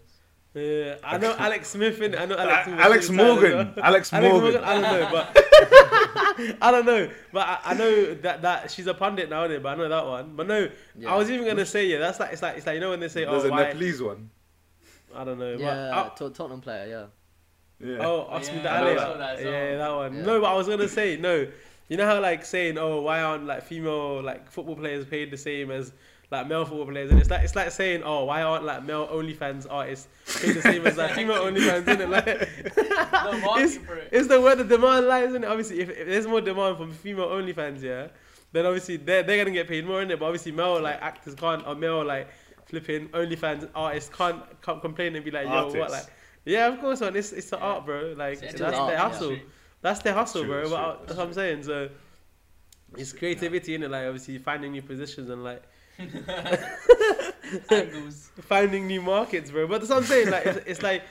[0.55, 2.15] Yeah, I know Alex Smith in.
[2.15, 3.85] I know Alex, uh, Alex, Alex Morgan well.
[3.85, 5.37] Alex Alex Morgan Morgan, I don't know, but
[6.63, 9.63] I don't know, but I, I know that that she's a pundit now, innit?
[9.63, 10.33] But I know that one.
[10.35, 11.99] But no, yeah I was even gonna say yeah.
[11.99, 13.65] That's like it's like it's like you know when they say there's oh a why
[13.65, 14.31] Nepalese one
[15.15, 15.57] I don't know.
[15.59, 17.11] yeah But, Tot- Tottenham player
[17.81, 18.97] yeah yeah oh, oh Osman Yeah, I know Dale.
[18.97, 19.19] that.
[19.19, 20.15] that as Yeah, that one.
[20.17, 20.23] Yeah.
[20.23, 21.47] No, but I was gonna say no.
[21.89, 25.37] You know how like saying oh why aren't like female like football players paid the
[25.37, 25.93] same as
[26.31, 29.07] like male football players and it's like it's like saying oh why aren't like male
[29.07, 30.09] OnlyFans artists
[30.43, 34.09] paid the same as like female OnlyFans isn't it like No it's, market it.
[34.13, 35.47] it's the where the demand lies, isn't it?
[35.47, 38.09] Obviously, if, if there's more demand from female OnlyFans, yeah,
[38.53, 40.19] then obviously they're they're gonna get paid more in it.
[40.19, 42.29] But obviously male like actors can't or male like
[42.67, 46.07] flipping OnlyFans artists can't can't complain and be like, yo, what like.
[46.45, 47.15] Yeah, of course, man.
[47.17, 47.63] It's it's the Yeah.
[47.65, 48.15] art, bro.
[48.17, 49.29] Like It's that's entertainment their art, hustle.
[49.31, 49.51] industry.
[49.83, 50.61] That's their hustle, True, bro.
[50.63, 51.63] true, But that's that's what I'm saying.
[51.65, 51.89] So
[52.97, 53.19] it's Yeah.
[53.19, 55.63] creativity in it, like obviously finding new positions and like
[57.71, 58.31] Angles.
[58.43, 59.67] finding new markets, bro.
[59.67, 60.31] But that's what I'm saying.
[60.31, 61.03] Like it's, it's like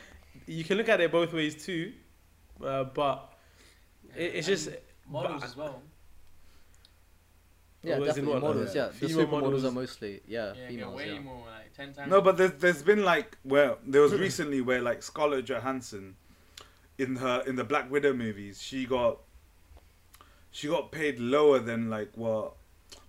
[0.46, 1.94] you can look at it both ways too,
[2.64, 3.34] uh, but
[4.16, 4.70] it, it's just
[5.10, 5.82] models but- as well.
[7.84, 8.74] Yeah, Or definitely models.
[8.74, 9.66] Yeah, the female supermodels models?
[9.66, 10.96] are mostly yeah, Yeah, females.
[10.96, 11.20] way Yeah.
[11.20, 12.10] more, like ten times.
[12.10, 16.16] No, but there's there's been like well, there was recently where like Scarlett Johansson,
[16.98, 19.20] in her in the Black Widow movies, she got,
[20.50, 22.54] she got paid lower than like what,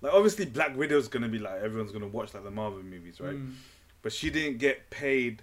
[0.02, 3.34] like obviously Black Widow's gonna be like everyone's gonna watch like the Marvel movies, right?
[3.34, 3.52] mm,
[4.02, 5.42] But she didn't get paid.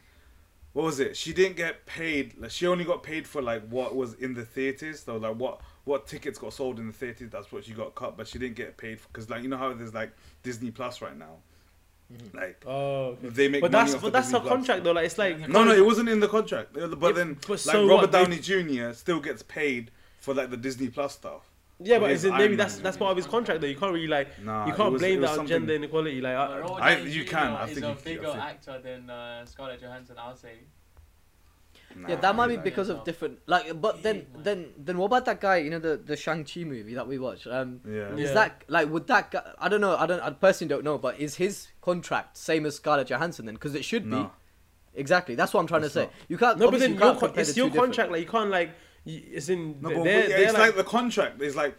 [0.73, 1.15] What was it?
[1.15, 2.36] She didn't get paid.
[2.39, 5.01] Like she only got paid for like what was in the theaters.
[5.03, 7.29] So like what what tickets got sold in the theaters.
[7.32, 8.17] That's what she got cut.
[8.17, 11.17] But she didn't get paid because like you know how there's like Disney Plus right
[11.17, 11.36] now.
[12.12, 12.34] Mhm.
[12.36, 13.29] Like oh, okay.
[13.29, 14.53] they make but money that's off but the that's Disney her Plus.
[14.56, 14.91] contract though.
[14.91, 16.73] Like it's like No, no, it wasn't in the contract.
[16.73, 18.93] But Yeah, then, but like so Robert what, they- Downey Jr.
[18.93, 21.49] still gets paid for like the Disney Plus stuff.
[21.84, 23.67] Yeah, but It is is it maybe that's that's part of his contract though.
[23.67, 26.22] You can't really like Nah, you can't was- blame it that on something- gender inequality.
[26.22, 29.46] Like But I, Robert I- you can, I is think a bigger actor than uh,
[29.46, 30.15] Scarlett Johansson.
[30.19, 30.60] I'll say.
[32.10, 33.80] Yeah, that might be because of different like.
[33.80, 35.58] But then, then, then, what about that guy?
[35.58, 37.46] You know, the the Shang Chi movie that we watched.
[37.46, 38.15] Um, Yeah.
[38.15, 38.24] Yeah.
[38.24, 39.43] is that like would that guy?
[39.60, 39.96] I don't know.
[39.96, 40.19] I don't.
[40.19, 40.98] I personally don't know.
[40.98, 43.54] But is his contract same as Scarlett Johansson then?
[43.56, 44.10] Because it should be.
[44.15, 44.32] No.
[44.96, 45.36] Exactly.
[45.36, 46.10] That's what I'm trying It's to say.
[46.30, 46.58] You can't.
[46.58, 48.12] no, but then you your can't con- compare it's your two different- contract.
[48.12, 48.74] Like you can't like you,
[49.06, 51.78] it's in No, they're, but, they're, yeah, it's like, like, the contract is like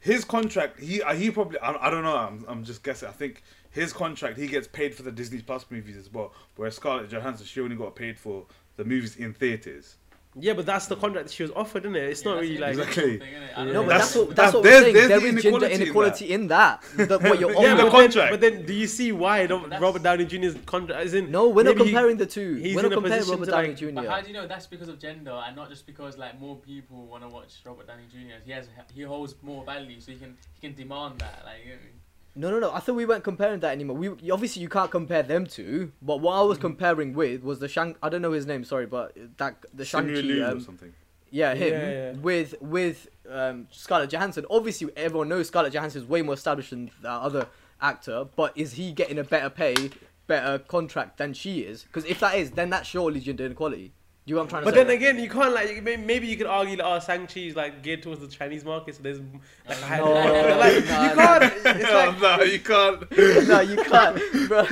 [0.00, 0.80] his contract.
[0.80, 2.16] He uh, he probably I, I don't know.
[2.16, 3.08] I'm, I'm just guessing.
[3.08, 6.32] I think his contract he gets paid for the Disney Plus movies as well.
[6.56, 9.96] Whereas Scarlett Johansson she only got paid for the movies in theaters.
[10.34, 12.04] Yeah, but that's the contract that she was offered, isn't it?
[12.04, 13.18] It's Yeah, not really like Exactly.
[13.18, 13.64] thing, Yeah.
[13.64, 14.94] No, but That's- that's, what that's- that's what there's- we're saying.
[14.94, 16.82] there's There the is gender inequality in inequality in that.
[16.96, 18.30] The, what you're yeah, in the but then, contract.
[18.32, 21.30] but then do you see why don't Robert Downey Jr.'s contract isn't?
[21.30, 22.54] No, we're not maybe he- comparing the two.
[22.54, 23.90] he's We're not comparing position Robert Downey like- Jr.
[23.94, 26.56] But how do you know that's because of gender and not just because like more
[26.56, 28.36] people want to watch Robert Downey Jr.
[28.44, 31.42] He has he holds more value, so he can he can demand that.
[31.44, 31.98] Like, you know what I mean?
[32.34, 32.72] No, no, no.
[32.72, 33.96] I thought we weren't comparing that anymore.
[33.96, 35.92] We obviously you can't compare them two.
[36.00, 36.62] But what I was Mm.
[36.62, 37.96] comparing with was the Shang.
[38.02, 38.64] I don't know his name.
[38.64, 40.20] Sorry, but that the Shang Simu Chi.
[40.22, 40.92] Liu or Um, something.
[41.30, 42.12] yeah, him Yeah, yeah.
[42.12, 44.46] with with um, Scarlett Johansson.
[44.50, 47.46] Obviously, everyone knows Scarlett Johansson is way more established than that other
[47.82, 48.26] actor.
[48.34, 49.90] But is he getting a better pay,
[50.26, 51.82] better contract than she is?
[51.84, 53.92] Because if that is, then that's surely gender inequality.
[54.24, 54.84] Do you know what I'm trying to But say?
[54.84, 58.02] then again, you can't like maybe you could argue that oh, Shang-Chi is like geared
[58.04, 59.28] towards the Chinese market, so there's like,
[59.80, 60.12] a high- No,
[60.60, 61.14] like, no, you no.
[61.14, 61.52] can't.
[61.66, 63.10] It's like no, you can't.
[63.48, 64.62] no, you can't, bro.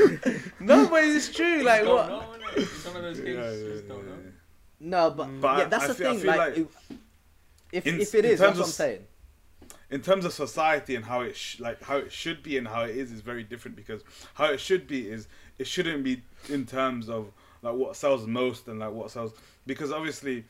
[0.61, 1.63] no, but it's true.
[1.63, 2.09] Like what?
[2.09, 2.57] know, innit?
[2.59, 4.17] It's of those Yeah, yeah, just yeah, don't know.
[4.83, 5.41] No, but, Mm.
[5.41, 6.21] But yeah, that's I the feel- I thing.
[6.21, 6.67] feel Like, like if,
[7.73, 9.05] if, in- if it in is, that's terms what I'm saying.
[9.91, 12.83] in terms of society and how it sh- like how it should be and how
[12.85, 14.03] it is is very different because
[14.35, 15.27] how it should be is
[15.59, 19.33] it shouldn't be in terms of like what sells most and like what sells
[19.67, 20.45] because obviously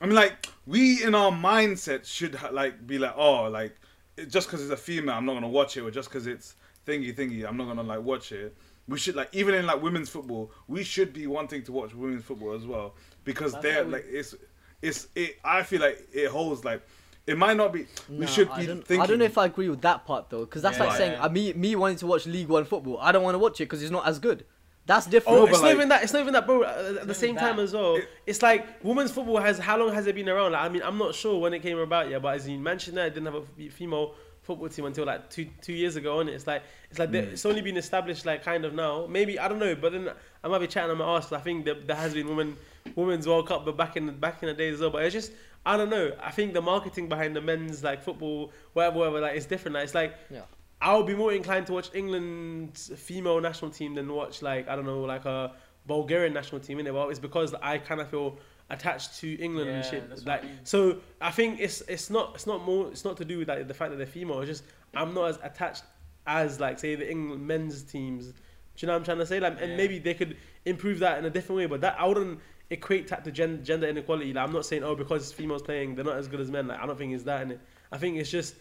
[0.00, 3.76] I mean like we in our mindset should ha- like be like oh like
[4.16, 6.54] it, just because it's a female I'm not gonna watch it or just because it's
[6.86, 8.56] thingy thingy I'm not gonna like watch it
[8.88, 12.24] we should like even in like women's football we should be wanting to watch women's
[12.24, 14.34] football as well because That's they're we- like it's
[14.82, 16.82] it's it I feel like it holds like
[17.26, 19.36] it might not be we No, should I be don't, thinking I don't know if
[19.36, 20.84] I agree with that part though, because that's Yeah.
[20.86, 21.24] like saying Yeah.
[21.24, 22.98] uh, me me wanting to watch League One football.
[22.98, 24.46] I don't want to watch it because it's not as good.
[24.86, 25.38] That's different.
[25.38, 26.02] Oh, No, but it's not even that.
[26.02, 26.64] It's not even that, bro.
[26.64, 29.58] At the same time as well, It- it's like women's football has.
[29.58, 30.52] How long has it been around?
[30.52, 32.92] Like, I mean, I'm not sure when it came about yet, but as in Manchester
[32.92, 36.18] United didn't have a female football team until like two two years ago.
[36.20, 37.32] And it's like it's like Mm.
[37.32, 39.06] it's only been established like kind of now.
[39.06, 40.10] Maybe I don't know, but then
[40.42, 40.90] I might be chatting.
[40.90, 41.30] on my ass.
[41.30, 42.56] I think that there has been women
[42.96, 44.90] women's World Cup, but back in the, back in the days as well.
[44.90, 45.30] But it's just
[45.64, 46.10] I don't know.
[46.20, 49.74] I think the marketing behind the men's like football, whatever, whatever, like it's different.
[49.74, 50.40] Like, it's like Yeah.
[50.82, 54.76] I would be more inclined to watch England's female national team than watch like I
[54.76, 55.52] don't know like a
[55.86, 56.94] Bulgarian national team in it.
[56.94, 58.38] Well, it's because I kind of feel
[58.70, 60.08] attached to England and shit.
[60.08, 60.58] what I Like mean.
[60.64, 63.66] so, I think it's it's not it's not more it's not to do with like
[63.68, 64.40] the fact that they're female.
[64.40, 64.64] It's just
[64.94, 65.82] I'm not as attached
[66.26, 68.26] as like say the England men's teams.
[68.28, 68.32] Do
[68.78, 69.40] you know what I'm trying to say?
[69.40, 69.76] Like, and Yeah.
[69.76, 71.66] maybe they could improve that in a different way.
[71.66, 72.38] But that I wouldn't
[72.70, 74.32] equate that to gen- gender inequality.
[74.32, 76.68] Like, I'm not saying oh because females playing they're not as good as men.
[76.68, 77.60] Like I don't think it's that it.
[77.92, 78.54] I think it's just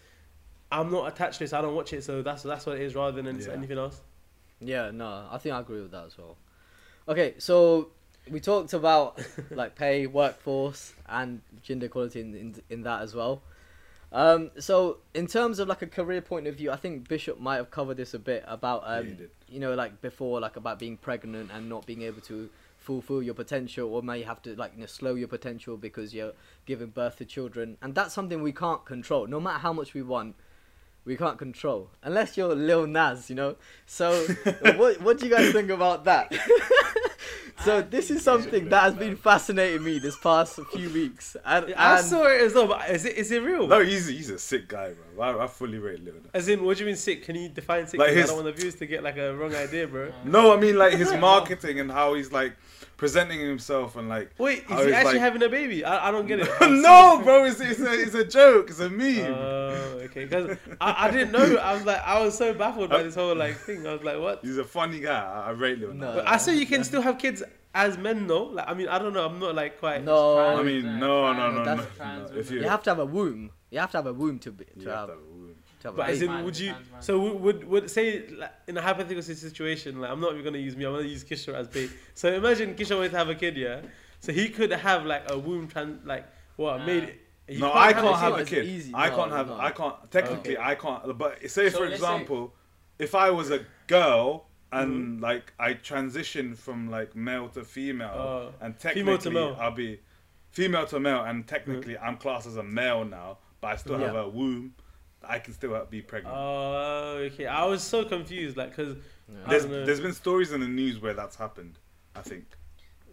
[0.71, 2.03] I'm not attached to it, so I don't watch it.
[2.03, 3.51] So that's that's what it is rather than Yeah.
[3.51, 4.01] anything else.
[4.61, 6.37] Yeah, no, I think I agree with that as well.
[7.07, 7.89] Okay, so
[8.29, 9.19] we talked about
[9.51, 13.41] like pay, workforce, and gender equality in, in in that as well.
[14.11, 17.57] Um, so in terms of like a career point of view, I think Bishop might
[17.57, 19.29] have covered this a bit about um, he did.
[19.47, 23.35] you know, like before, like about being pregnant and not being able to fulfill your
[23.35, 26.33] potential, or may have to like you know, slow your potential because you're
[26.65, 29.25] giving birth to children, and that's something we can't control.
[29.27, 30.35] No matter how much we want,
[31.05, 33.55] we can't control unless you're Lil Nas, you know.
[33.85, 34.11] So
[34.75, 36.33] what what do you guys think about that?
[37.63, 39.09] so I this is something that has man.
[39.09, 43.05] been fascinating me this past few weeks, and, I saw it as well, but is
[43.05, 43.67] it is it real?
[43.67, 45.23] No, he's he's a sick guy, bro.
[45.39, 46.31] I, I fully rate Lil Nas.
[46.33, 47.23] As in, what do you mean sick?
[47.23, 47.99] Can you define sick?
[47.99, 50.11] Like 'Cause his- I don't want the viewers to get like a wrong idea, bro.
[50.23, 52.55] No, I mean like his marketing and how he's like
[52.99, 54.29] presenting himself and like.
[54.37, 55.85] Wait, is he actually like- having a baby?
[55.85, 56.49] I, I don't get it.
[56.61, 58.69] no, bro, it's, it's a it's a joke.
[58.69, 59.33] It's a meme.
[59.33, 60.25] Oh, okay.
[60.25, 61.55] Because I, I didn't know.
[61.57, 63.87] I was like, I was so baffled by this whole like thing.
[63.87, 64.41] I was like, what?
[64.43, 65.17] he's a funny guy.
[65.17, 65.97] I, I rate Lil Nas.
[65.97, 66.13] No.
[66.15, 67.41] But I say you can still have kids
[67.73, 68.43] as men, though.
[68.45, 69.25] Like, I mean, I don't know.
[69.25, 70.03] I'm not like quite.
[70.03, 71.63] no, I mean, no, no, no, no.
[71.63, 72.37] That's- no.
[72.37, 73.51] If you, you have to have a womb.
[73.71, 75.17] You have to have a womb to be to you have, have
[75.81, 76.33] But as baby.
[76.33, 76.71] in, would you?
[76.71, 76.81] man.
[77.01, 80.57] So would would, would say like, in a hypothetical situation, like I'm not even gonna
[80.57, 80.85] use me.
[80.85, 81.89] I'm gonna use Kishore as bait.
[82.15, 83.81] So imagine Kishore wanted to have a kid, yeah.
[84.19, 86.85] So he could have like a womb trans, like what Nah.
[86.85, 87.19] made it.
[87.47, 88.65] you no, I can't it- it's have a kid.
[88.65, 88.91] easy.
[88.93, 89.47] I No, can't have.
[89.47, 89.57] no.
[89.57, 90.11] I can't.
[90.11, 90.63] Technically, Okay.
[90.71, 91.17] I can't.
[91.17, 92.53] But say So for let's say- example,
[92.99, 95.23] if I was a girl and Mm-hmm.
[95.23, 98.53] like I transitioned from like male to female, Oh.
[98.61, 99.57] and Female technically to male.
[99.59, 99.99] I'll be
[100.51, 104.15] female to male, and technically I'm classed as a male now, but I still have
[104.15, 104.75] a womb.
[105.29, 106.35] I can still be pregnant.
[106.37, 107.45] Oh, okay.
[107.45, 108.95] I was so confused, like, cause
[109.31, 109.35] Yeah.
[109.47, 111.77] There's there's been stories in the news where that's happened.
[112.15, 112.45] I think.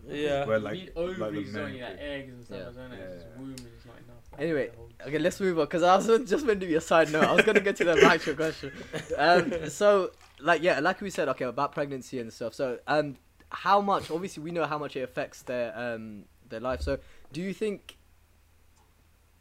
[0.09, 0.47] yeah.
[0.47, 1.81] Where like need like the ovaries, don't men?
[1.83, 2.83] Like eggs and stuff, Yeah.
[2.83, 2.99] don't it?
[2.99, 4.39] Yeah, It's womb and it's not enough.
[4.39, 4.71] Anyway,
[5.07, 7.25] Okay, let's move on because I was just meant to be a side note.
[7.25, 8.73] I was gonna get to the actual question.
[9.19, 12.55] Um, so, like, yeah, like we said, okay, about pregnancy and stuff.
[12.55, 13.17] So, um,
[13.51, 14.11] how much?
[14.11, 16.81] Obviously, we know how much it affects their um their life.
[16.81, 16.99] So,
[17.33, 17.96] do you think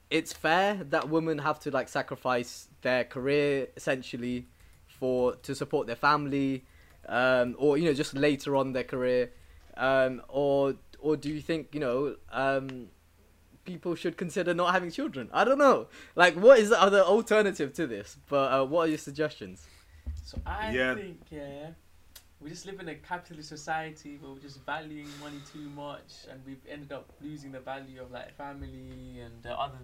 [0.09, 4.47] it's fair that women have to like sacrifice their career essentially
[4.87, 6.65] for to support their family,
[7.07, 9.31] um, or you know, just later on their career,
[9.77, 12.87] um, or or do you think you know um
[13.65, 15.27] people should consider not having children.
[15.33, 15.87] I don't know.
[16.15, 18.15] Like, what is the other alternative to this?
[18.29, 19.65] But uh, what are your suggestions?
[20.23, 20.93] So I Yeah.
[20.93, 21.69] think yeah,
[22.41, 26.41] we just live in a capitalist society where we're just valuing money too much, and
[26.45, 29.79] we've ended up losing the value of like family and uh, other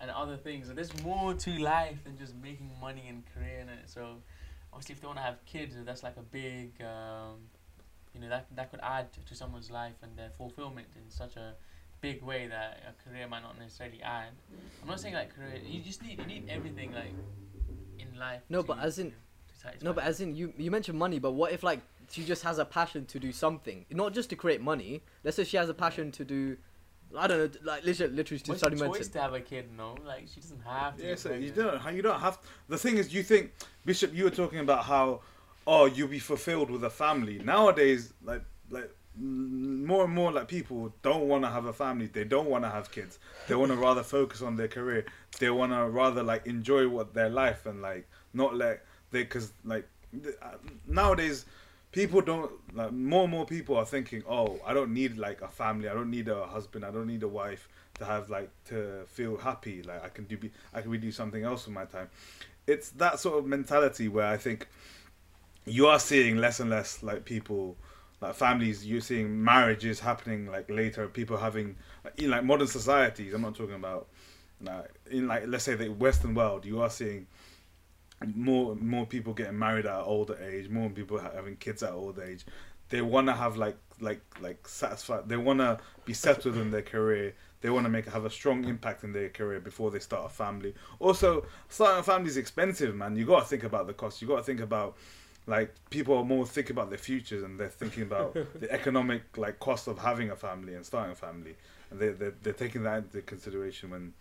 [0.00, 0.68] and other things.
[0.68, 3.88] And there's more to life than just making money and career in it.
[3.88, 4.16] So
[4.72, 7.36] obviously, if they want to have kids, that's like a big, um,
[8.14, 11.54] you know, that that could add to someone's life and their fulfillment in such a
[12.00, 14.30] big way that a career might not necessarily add.
[14.82, 15.60] I'm not saying like career.
[15.64, 17.14] You just need you need everything like
[17.98, 18.40] in life.
[18.48, 19.12] No, but as in-
[19.62, 21.18] to No, but as in you, you mentioned money.
[21.18, 24.36] But what if like she just has a passion to do something, not just to
[24.36, 25.02] create money?
[25.24, 26.56] Let's say she has a passion to do,
[27.16, 29.12] I don't know, like literally, literally to What's study the choice medicine.
[29.12, 29.68] to have a kid?
[29.76, 31.06] No, like she doesn't have to.
[31.06, 31.84] Yeah, so you pregnant.
[31.84, 31.96] don't.
[31.96, 32.38] You don't have.
[32.68, 33.52] The thing is, you think
[33.84, 34.14] Bishop.
[34.14, 35.20] You were talking about how,
[35.66, 37.38] oh, you'll be fulfilled with a family.
[37.38, 42.06] Nowadays, like like more and more like people don't want to have a family.
[42.06, 43.18] They don't want to have kids.
[43.46, 45.04] They want to rather focus on their career.
[45.38, 49.52] They want to rather like enjoy what their life and like not let they because
[49.64, 49.86] like
[50.42, 50.48] uh,
[50.86, 51.46] nowadays
[51.92, 55.48] people don't like more and more people are thinking oh i don't need like a
[55.48, 55.88] family.
[55.88, 56.84] I don't need a husband.
[56.84, 59.82] I don't need a wife to have like to feel happy.
[59.82, 62.08] Like i can do be i can do something else with my time.
[62.66, 64.66] It's that sort of mentality where i think
[65.64, 67.76] you are seeing less and less like people
[68.20, 71.76] like families you're seeing marriages happening like later people having
[72.16, 74.08] in like modern societies i'm not talking about
[74.60, 77.26] like in like let's say the western world you are seeing
[78.34, 81.96] more more people getting married at an older age more people having kids at an
[81.96, 82.44] older age
[82.88, 86.82] they want to have like like like satisfied they want to be settled in their
[86.82, 90.26] career they want to make have a strong impact in their career before they start
[90.26, 90.74] a family.
[90.98, 93.16] Also starting a family is expensive man.
[93.16, 94.20] You got to think about the cost.
[94.20, 94.96] You got to think about
[95.46, 99.58] like people are more thinking about their futures and they're thinking about the economic like
[99.60, 101.54] cost of having a family and starting a family.
[101.90, 104.12] And they they're, they're taking that into consideration when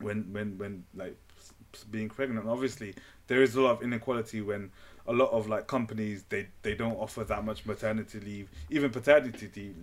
[0.00, 1.16] when when when like
[1.90, 2.48] being pregnant.
[2.48, 2.94] Obviously
[3.26, 4.70] there is a lot of inequality when
[5.06, 9.50] a lot of like companies they they don't offer that much maternity leave even paternity
[9.56, 9.76] leave,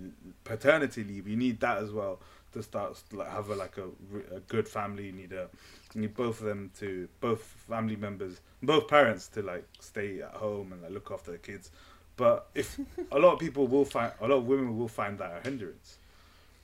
[0.44, 1.26] paternity leave.
[1.26, 2.20] You need that as well
[2.52, 3.86] to start like have a like a,
[4.34, 5.06] a good family.
[5.06, 5.48] You need a
[5.94, 10.34] you need both of them to both family members both parents to like stay at
[10.34, 11.70] home and like look after their kids.
[12.16, 12.78] But if
[13.12, 15.98] a lot of people will find a lot of women will find that a hindrance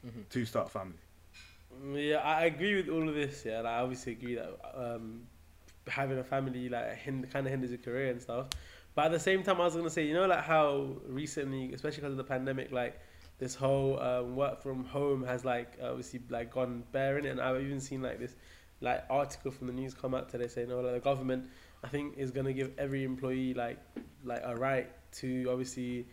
[0.05, 0.29] Mhm.
[0.31, 0.99] to start family
[1.95, 3.45] Yeah, I agree with all of this.
[3.45, 5.23] Yeah, like, I obviously agree that um,
[5.89, 8.49] having a family like hind- kind of hinders your career and stuff.
[8.95, 12.01] But at the same time, I was gonna say, you know, like how recently, especially
[12.03, 13.01] because of the pandemic, like
[13.39, 17.41] this whole um, work from home has like obviously like gone bare in it, and
[17.41, 18.37] I've even seen like this
[18.81, 21.49] like article from the news come out today saying, no, like the government,
[21.83, 23.79] I think, is gonna give every employee like
[24.25, 26.07] like a right to obviously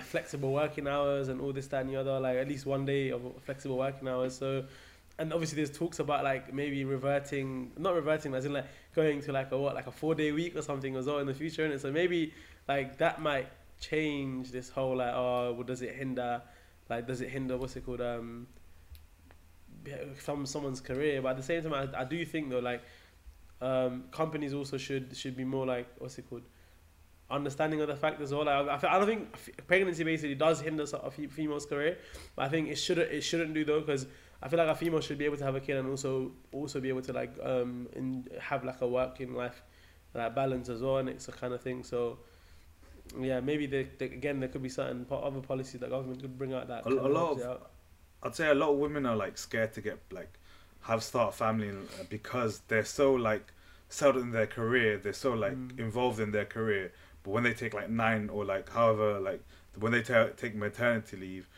[0.00, 3.10] flexible working hours and all this that and the other, like at least one day
[3.10, 4.36] of flexible working hours.
[4.36, 4.64] So
[5.18, 9.32] and obviously there's talks about like maybe reverting, not reverting, as in like going to
[9.32, 11.64] like a what, like a four day week or something as well in the future.
[11.64, 12.32] And so maybe
[12.68, 13.48] like that might
[13.80, 16.42] change this whole like oh, well, does it hinder,
[16.88, 18.46] like does it hinder what's it called um
[20.16, 21.20] from someone's career?
[21.20, 22.82] But at the same time, I, I do think though like
[23.60, 26.42] um companies also should should be more like what's it called
[27.30, 28.44] understanding of the fact as well.
[28.44, 31.98] Like, I, I don't think pregnancy basically does hinder a female's career,
[32.36, 34.06] but I think it shouldn't it shouldn't do though because
[34.42, 36.80] I feel like a female should be able to have a kid and also also
[36.80, 39.62] be able to like um in, have like a working life
[40.14, 41.82] like balance as well, and it's a kind of thing.
[41.84, 42.18] So
[43.18, 46.52] yeah, maybe the, again there could be certain po- other policies that government could bring
[46.54, 47.70] out that A- a lot of- out.
[48.22, 50.38] I'd say a lot of women are like scared to get like
[50.82, 53.52] have start a family uh, because they're so like
[53.88, 54.98] settled in their career.
[54.98, 55.78] They're so like Mm.
[55.78, 56.92] involved in their career.
[57.22, 59.42] But when they take like nine or like however like
[59.78, 61.48] when they ta take maternity leave,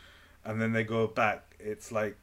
[0.45, 2.17] and then they go back, it's like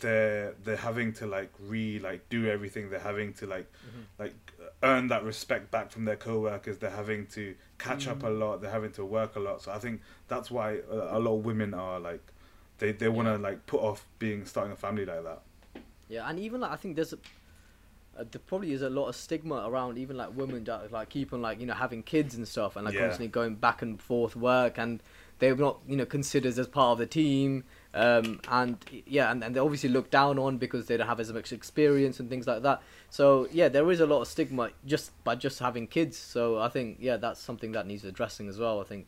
[0.00, 2.90] they're they're having to like re like do everything.
[2.90, 3.70] They're having to like
[4.18, 4.34] like
[4.82, 8.38] earn that respect back from their co-workers they're having to catch up a Mm.
[8.40, 11.36] lot they're having to work a lot so i think that's why a, a lot
[11.36, 12.24] of women are like
[12.78, 13.38] they they want to Yeah.
[13.38, 15.42] like put off being starting a family like that
[16.08, 17.18] Yeah, and even like I think there's a,
[18.18, 21.32] uh, there probably is a lot of stigma around even like women that like keep
[21.32, 23.02] on like you know having kids and stuff and like Yeah.
[23.02, 25.00] constantly going back and forth work and
[25.38, 27.62] they're not you know considered as part of the team
[27.94, 31.32] um and yeah and, and they're obviously looked down on because they don't have as
[31.32, 32.82] much experience and things like that.
[33.08, 36.16] So yeah there is a lot of stigma just by just having kids.
[36.18, 39.06] So i think yeah that's something that needs addressing as well i think.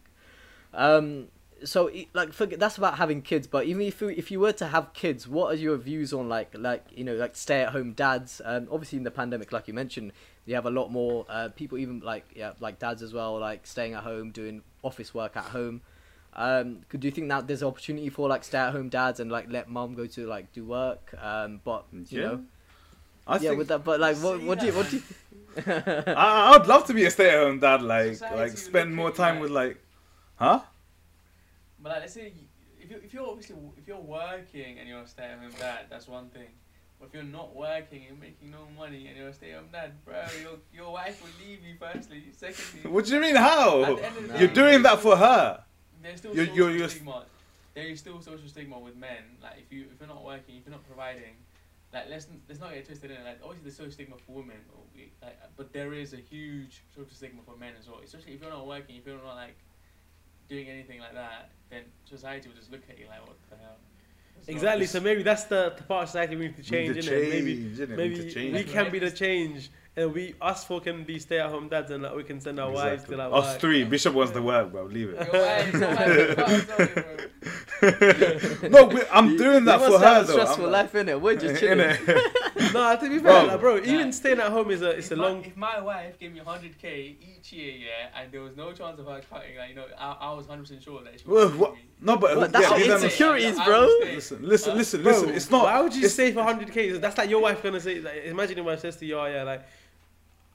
[0.73, 1.29] Um
[1.65, 4.67] so like forget that's about having kids but even if you, if you were to
[4.69, 7.93] have kids what are your views on like like you know like stay at home
[7.93, 8.41] dads?
[8.45, 10.13] Um obviously in the pandemic like you mentioned
[10.47, 13.67] you have a lot more uh, people even like yeah like dads as well like
[13.67, 15.83] staying at home doing office work at home.
[16.35, 19.51] Um could you think that there's opportunity for like stay at home dads and like
[19.51, 21.15] let mom go to like do work?
[21.21, 22.27] Um but you Yeah.
[22.27, 22.45] know
[23.27, 25.03] i yeah think with that but like what, what do you what do you
[25.67, 29.43] I, i'd love to be a stay-at-home dad like Society like spend more time like-
[29.43, 29.77] with like
[30.37, 30.61] huh
[31.83, 32.47] But like, let's say you-
[32.83, 35.87] if you if you're obviously if you're working and you're a stay at home dad,
[35.91, 36.49] that's one thing.
[36.99, 39.59] But if you're not working and you're making no money and you're a stay at
[39.59, 41.75] home dad, bro, your your wife will leave you.
[41.79, 44.83] Firstly, secondly, what do you mean how At the end of the day, you're doing
[44.83, 45.65] that for her
[46.03, 47.27] there's still You're- social you're- you're- stigma.
[47.75, 49.37] There is still social stigma with men.
[49.43, 51.37] Like if you if you're not working, if you're not providing,
[51.93, 53.19] like let's let's not get twisted in.
[53.19, 53.25] it.
[53.25, 54.57] Like obviously there's social stigma for women,
[55.23, 58.01] like, but there is a huge social stigma for men as well.
[58.03, 59.57] Especially if you're not working, if you're not like
[60.51, 63.77] doing anything like that, then society will just look at you like what the hell.
[64.43, 64.87] So- Exactly.
[64.87, 67.31] So maybe that's the, the part of society we need to change, need to innit?
[67.31, 67.89] Maybe change, innit?
[67.89, 68.55] We maybe change.
[68.55, 69.71] we can be the change,
[70.01, 72.59] and we us four can be stay at home dads, and like we can send
[72.61, 73.17] our wives to Exactly.
[73.17, 73.61] like us work.
[73.61, 76.89] three bishop wants to work bro leave it Your wife- your wife is fine, sorry,
[76.95, 78.69] bro.
[78.69, 81.09] no we, i'm doing that must for have her a though stressful I'm life in
[81.09, 82.73] it we're just chilling Innit?
[82.75, 83.45] no, to be fair, Bro.
[83.47, 83.83] like, bro, Nah.
[83.85, 85.45] even staying at home is a it's if a my, long.
[85.45, 89.07] If my wife gave me 100k each year, yeah, and there was no chance of
[89.07, 91.59] her cutting, like you know, I, I was 100 percent sure that she Well, would
[91.59, 93.81] what- no but But that's yeah, your give them a- insecurities, I bro.
[93.87, 94.77] would listen listen Huh?
[94.79, 97.01] listen Bro, listen it's not Why would you it's- stay for 100k?
[97.01, 98.01] That's like your wife gonna say.
[98.01, 99.63] Like, imagine your my says to you, "Oh yeah, like."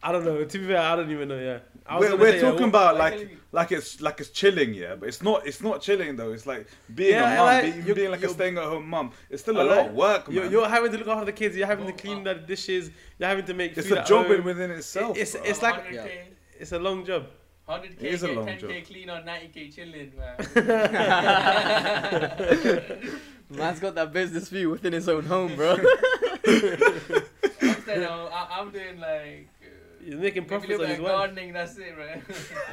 [0.04, 0.44] I don't know.
[0.44, 1.40] To be fair, I don't even know.
[1.40, 1.60] Yeah,
[2.00, 3.38] we're, we're say, talking yeah, about like telling you.
[3.52, 6.68] like it's like it's chilling yeah but it's not it's not chilling though it's like
[6.96, 9.12] being Yeah, a mom like, being, you- being like a you- staying at home mom
[9.30, 11.26] it's still a I lot like- of work man You're, you're having to look after
[11.26, 11.56] the kids.
[11.56, 12.90] You're having to clean uh, the dishes.
[13.20, 14.36] You're having to make it's food a at job home.
[14.38, 15.42] in within itself It's- bro.
[15.44, 16.12] it's like- 100k,
[16.60, 17.28] It's a long job.
[17.70, 18.72] 100k, It is a long 10k job.
[18.88, 20.36] clean on 90k chilling, man.
[23.50, 25.78] man's got that business view within his own home bro
[27.62, 29.48] Instead, I'm, I'm doing like.
[30.06, 31.14] He's making profits little on bit his of wife.
[31.14, 31.54] gardening.
[31.54, 32.22] That's it, right?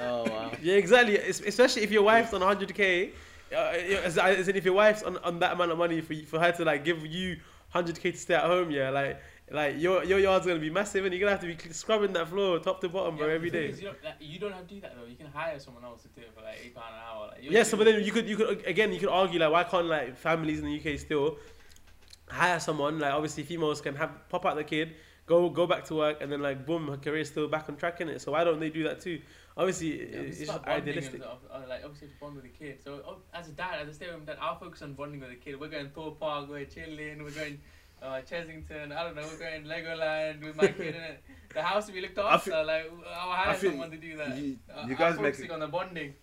[0.02, 1.16] oh wow Yeah, exactly.
[1.18, 3.12] Especially if your wife's on 100k,
[3.52, 6.38] uh, as, as in if your wife's on, on that amount of money for for
[6.38, 7.38] her to like give you
[7.74, 9.20] 100k to stay at home, yeah, like
[9.50, 12.28] like your your yard's gonna be massive and you're gonna have to be scrubbing that
[12.28, 13.72] floor top to bottom, bro, Yeah, every the thing day.
[13.72, 15.06] is, You don't, like, you don't have to do that though.
[15.06, 17.26] You can hire someone else to do it for like eight pound an hour.
[17.28, 19.64] Like, Yeah, so but then you could you could again you could argue like why
[19.64, 21.36] can't like families in the UK still
[22.30, 24.94] hire someone like obviously females can have pop out the kid,
[25.26, 28.00] go go back to work and then like boom her career's still back on track
[28.00, 28.20] in it.
[28.20, 29.20] So why don't they do that too?
[29.56, 31.14] Obviously Yeah, it's it's just bonding idealistic.
[31.14, 32.78] and stuff, uh, like obviously to bond with the kid.
[32.82, 35.60] So as a dad, as a stay-at-home dad, I'll focus on bonding with the kid.
[35.60, 37.60] We're going Thorpe Park, we're chilling, we're going
[38.02, 38.92] uh, Chessington.
[38.96, 41.22] I don't know, we're going Legoland with my kid in it.
[41.54, 42.50] The house will be looked I after.
[42.50, 44.36] feel- like I'll I hire feel someone to do that.
[44.38, 46.14] you, Uh, you I'm guys make focusing on the bonding.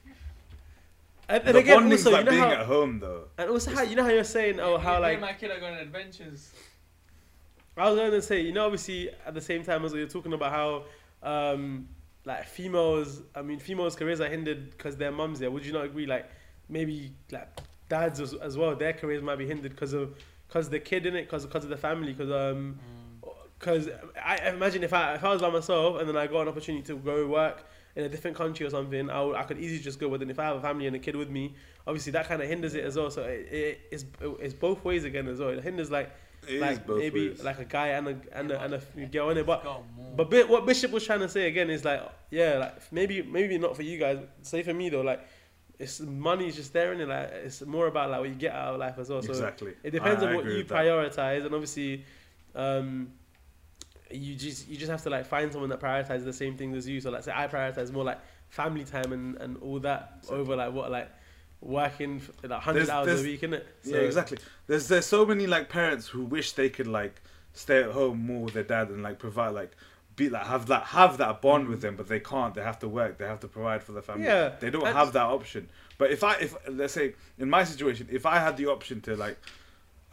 [1.29, 3.51] And, and the again bonding's also like you know being how at home though and
[3.51, 5.75] also how you know how you're saying oh Me- how like my kid are going
[5.75, 6.51] on adventures.
[7.79, 10.33] I was going to say, you know, obviously at the same time as you're talking
[10.33, 10.83] about how,
[11.23, 11.87] um,
[12.25, 15.49] like females, I mean, females' careers are hindered because their mums there.
[15.51, 16.05] Would you not agree?
[16.05, 16.29] Like
[16.67, 17.47] maybe like
[17.87, 20.15] dads as, as well, their careers might be hindered because of
[20.49, 22.79] cause the kid in it, cause cause of the family, cause um,
[23.23, 23.31] Mm.
[23.59, 23.89] cause
[24.23, 26.47] I I imagine if I if I was by myself and then I got an
[26.49, 27.65] opportunity to go work
[27.95, 30.09] in a different country or something, I, would, I could easily just go.
[30.09, 31.55] But then if I have a family and a kid with me,
[31.87, 33.09] obviously that kind of hinders it as well.
[33.11, 34.05] So it, it it's
[34.39, 35.49] it's both ways again as well.
[35.49, 36.11] It hinders like
[36.47, 37.43] It is like both maybe ways.
[37.43, 39.65] like a guy and a and a, and a girl in it, but.
[40.15, 43.57] But Bi- what Bishop was trying to say again is like, yeah, like maybe maybe
[43.57, 44.17] not for you guys.
[44.41, 45.21] Say for me though, like,
[45.77, 47.07] it's money is just there in it.
[47.07, 49.21] Like, it's more about like what you get out of life as well.
[49.21, 49.73] So exactly.
[49.83, 52.03] it depends I- on I what you prioritize, and obviously,
[52.55, 53.11] um,
[54.11, 56.87] you just you just have to like find someone that prioritizes the same things as
[56.87, 56.99] you.
[56.99, 58.19] So like, say I prioritize more like
[58.49, 60.39] family time and and all that Exactly.
[60.39, 61.09] over like what like
[61.61, 63.63] working like hundred There's- hours there's- a week, innit?
[63.83, 64.37] So, yeah, exactly.
[64.67, 67.21] There's there's so many like parents who wish they could like
[67.53, 69.71] stay at home more with their dad and like provide like
[70.15, 72.53] be like have that have that bond with them, but they can't.
[72.53, 73.17] They have to work.
[73.17, 74.25] They have to provide for the family.
[74.25, 75.69] Yeah, they don't have that option.
[75.97, 79.15] But if I if let's say in my situation, if I had the option to
[79.15, 79.37] like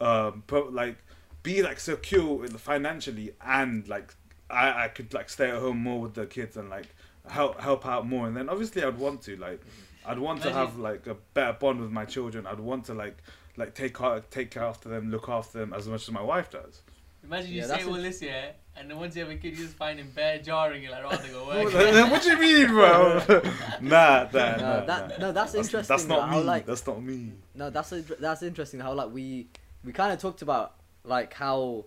[0.01, 0.97] um pro- like
[1.43, 4.13] be like secure financially and like
[4.49, 6.87] I I could like stay at home more with the kids and like
[7.29, 9.61] help help out more, and then obviously I'd want to like.
[10.07, 12.47] I'd want to have like a better bond with my children.
[12.47, 13.17] I'd want to like
[13.57, 16.49] like take care, take care after them, look after them as much as my wife
[16.51, 16.81] does.
[17.23, 19.57] Imagine you Yeah, say all a- this, yeah, and then once you have a kid,
[19.57, 20.83] you just find him bare jarring.
[20.83, 23.21] You're like, oh, I'd rather go what do you mean, bro?
[23.81, 25.17] nah, nah, No, nah, that- nah.
[25.17, 26.43] no, that's That's, interesting, that's not how, me.
[26.45, 27.33] like- that's not me.
[27.55, 28.79] No, that's a, that's interesting.
[28.79, 29.47] How like we
[29.83, 31.85] we kind of talked about like how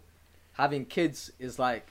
[0.55, 1.87] having kids is like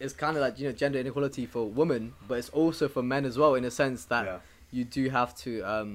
[0.00, 3.24] is kind of like you know gender inequality for women, but it's also for men
[3.26, 4.38] as well in a sense that yeah.
[4.74, 5.90] You do have to um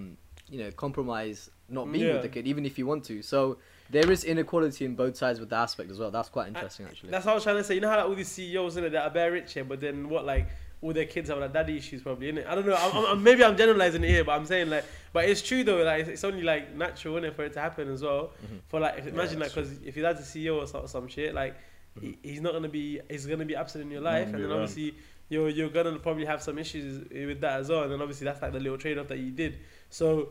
[0.49, 2.13] you know compromise not being Yeah.
[2.13, 3.21] with the kid even if you want to.
[3.21, 3.57] So
[3.91, 6.11] there is inequality in both sides with the aspect as well.
[6.11, 7.11] That's quite interesting actually.
[7.11, 7.75] That's what I was trying to say.
[7.75, 9.80] You know how like, all these CEOs in it that are bare rich here, but
[9.82, 10.47] then what like
[10.82, 12.45] all their kids have like daddy issues probably in it.
[12.47, 12.75] I don't know.
[12.75, 15.84] I'm, I'm, maybe I'm generalizing it here, but I'm saying like, but it's true though.
[15.84, 18.32] Like it's, it's only like natural in it for it to happen as well.
[18.45, 18.59] Mhm.
[18.69, 21.34] For like, if, imagine like because if your dad's a CEO or some, some shit,
[21.36, 21.55] like
[21.99, 24.61] he, he's not gonna be he's gonna be absent in your life, and then around.
[24.61, 24.95] obviously
[25.30, 27.84] you're you're gonna probably have some issues with that as well.
[27.84, 29.59] And then obviously that's like the little trade off that you did.
[29.89, 30.30] So.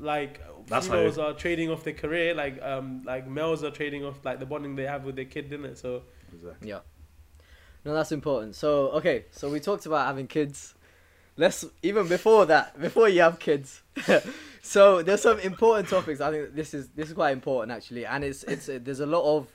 [0.00, 4.04] Like That's how females are trading off their career, like um, like males are trading
[4.04, 5.78] off like the bonding they have with their kid, didn't it?
[5.78, 6.02] So
[6.32, 6.68] Exactly.
[6.68, 6.80] Yeah.
[7.84, 8.54] No, that's important.
[8.54, 10.74] So okay, so we talked about having kids.
[11.36, 13.82] Let's even before that, before you have kids.
[14.62, 16.20] so there's some important topics.
[16.20, 19.24] I think this is this is quite important actually, and it's it's there's a lot
[19.24, 19.48] of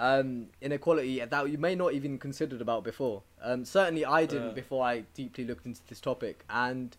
[0.00, 3.22] um, inequality that you may not even considered about before.
[3.42, 4.54] Um, certainly I didn't Yeah.
[4.54, 6.96] before I deeply looked into this topic, and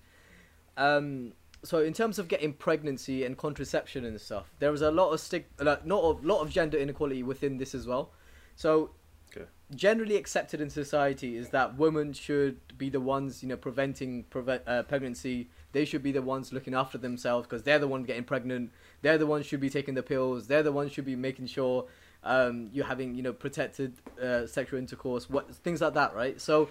[0.77, 1.33] um,
[1.63, 5.19] so in terms of getting pregnancy and contraception and stuff, there is a lot of
[5.19, 8.11] stick, like, not a lot of gender inequality within this as well.
[8.55, 8.91] So
[9.35, 9.45] Okay.
[9.73, 14.61] generally accepted in society is that women should be the ones you know preventing prevent,
[14.67, 18.25] uh, pregnancy they should be the ones looking after themselves because they're the ones getting
[18.25, 18.69] pregnant
[19.01, 21.87] they're the ones should be taking the pills they're the ones should be making sure
[22.23, 26.69] um, you're having you know protected uh, sexual intercourse what things like that right so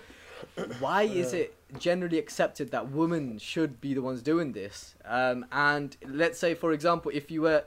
[0.78, 5.96] why is it generally accepted that women should be the ones doing this um, and
[6.08, 7.64] let's say for example if you were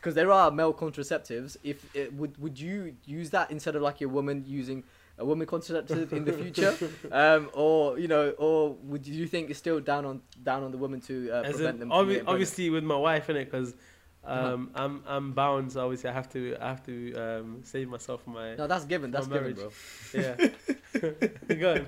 [0.00, 1.56] because there are male contraceptives.
[1.62, 4.84] If it, would would you use that instead of like a woman using
[5.18, 6.76] a woman contraceptive in the future,
[7.12, 10.78] um, or you know, or would you think it's still down on down on the
[10.78, 11.90] woman to uh, prevent in, them?
[11.90, 13.74] obvi- obviously with my wife in it because
[14.22, 14.52] Uh-huh.
[14.54, 15.72] um, I'm I'm bound.
[15.72, 18.84] So obviously I have to I have to um, save myself from my No, that's
[18.84, 19.10] given.
[19.10, 19.70] That's for given, bro.
[20.14, 21.54] yeah.
[21.54, 21.86] Go on.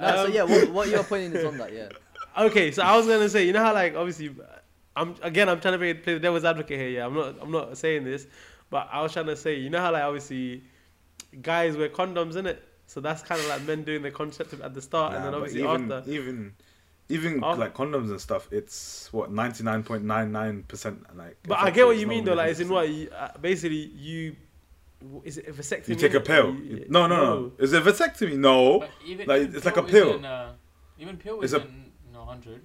[0.00, 1.72] No, so Um, yeah, what, what your opinion is on that?
[1.72, 1.88] Yeah.
[2.38, 4.34] Okay, so I was gonna say, you know how like obviously,
[4.94, 6.88] I'm again I'm trying to play, play the devil's advocate here.
[6.90, 8.26] Yeah, I'm not I'm not saying this,
[8.70, 10.62] but I was trying to say, you know how like obviously,
[11.42, 14.74] guys wear condoms in it, so that's kind of like men doing the contraceptive at
[14.74, 16.10] the start, and then obviously even after.
[16.10, 16.54] even
[17.08, 21.36] even After- like condoms and stuff, it's what ninety nine point nine nine percent like.
[21.46, 24.36] But I get what you mean though, like as in what you, uh, basically you.
[25.24, 25.88] Is it a vasectomy?
[25.88, 26.54] You take a pill.
[26.54, 27.52] You- No, no, no.
[27.58, 28.36] Is it vasectomy?
[28.38, 30.08] No, But even, Like, even it's like a pill pill.
[30.10, 30.52] Isn't, uh,
[30.98, 32.62] even pill It's a- isn't no hundred.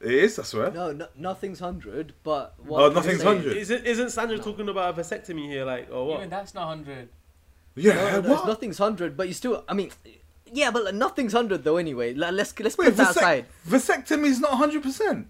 [0.00, 0.38] it is.
[0.38, 0.70] I swear.
[0.70, 3.56] No, no nothing's hundred, but Oh, what I'm nothing's 100.
[3.58, 4.42] Isn't isn't Sandra No.
[4.42, 6.16] talking about a vasectomy here, like or what?
[6.18, 7.10] Even that's not hundred.
[7.76, 7.94] Yeah.
[7.94, 8.46] No, no, no, what?
[8.46, 9.64] nothing's hundred, but you still.
[9.68, 9.90] I mean,
[10.52, 11.76] yeah, but like, nothing's hundred though.
[11.76, 13.46] Anyway, like, let's let's Wait, put that vasect- aside.
[14.06, 15.28] vasectomy is not hundred percent.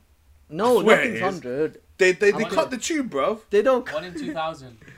[0.49, 1.23] No, swear it nothing's is.
[1.23, 1.81] hundred.
[1.99, 3.41] They they, they cut the tube, bro.
[3.51, 3.91] They don't.
[3.93, 4.79] One in two thousand.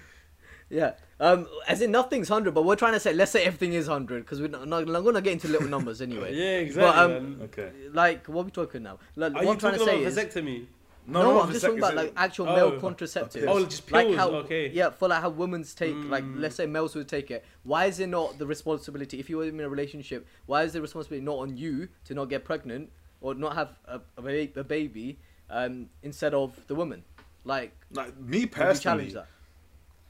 [0.68, 0.94] Yeah.
[1.20, 4.24] Um, as in nothing's hundred, but we're trying to say let's say everything is hundred
[4.24, 6.34] because we're not, not, not gonna get into little numbers anyway.
[6.34, 6.82] Yeah, exactly.
[6.90, 7.40] But, um, man.
[7.44, 7.70] Okay.
[7.92, 8.98] Like what are we talking now?
[9.14, 10.66] Like, Are what you I'm trying to talking say about is vasectomy?
[11.06, 12.56] No, I'm just talking about like actual Oh.
[12.56, 13.44] male contraceptives.
[13.46, 14.16] Oh, just like pills.
[14.18, 14.70] how okay.
[14.70, 16.40] yeah, for like how women's take like Mm.
[16.40, 17.44] let's say males would take it.
[17.64, 20.26] Why is it not the responsibility if you were in a relationship?
[20.46, 22.90] Why is the responsibility not on you to not get pregnant
[23.20, 25.18] or not have a, a, a baby
[25.50, 27.04] um, instead of the woman?
[27.44, 29.26] Like Like me would personally, challenge that?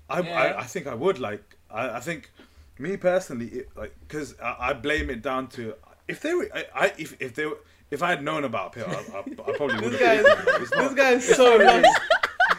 [0.09, 0.41] I, Yeah.
[0.41, 1.57] I, I think I would like.
[1.71, 2.31] I, I think
[2.79, 5.75] me personally, it, like, because I, I blame it down to
[6.09, 7.59] if they were, I, I if if they were,
[7.91, 10.25] if I had known about Pill, I, I, I probably would This have.
[10.27, 12.01] guy, It's this not, guy is so lost.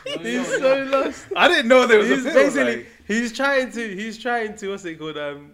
[0.05, 1.25] No, He's so lost.
[1.35, 2.33] I didn't know there was He's a pill.
[2.33, 5.51] basically like- he's trying to he's trying to what's it called um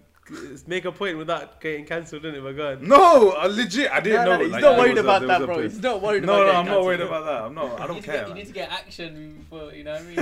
[0.67, 2.41] make a point without getting cancelled, isn't it?
[2.43, 2.81] My God.
[2.81, 4.37] no, uh, legit, I didn't No, no, know.
[4.37, 5.61] no, he's like, not worried was a- about that, bro.
[5.63, 7.41] He's not worried No, about no, getting I'm not worried about that.
[7.43, 7.79] I'm not.
[7.81, 8.17] I don't need care.
[8.19, 10.17] Get, you need to get action for you know what I mean.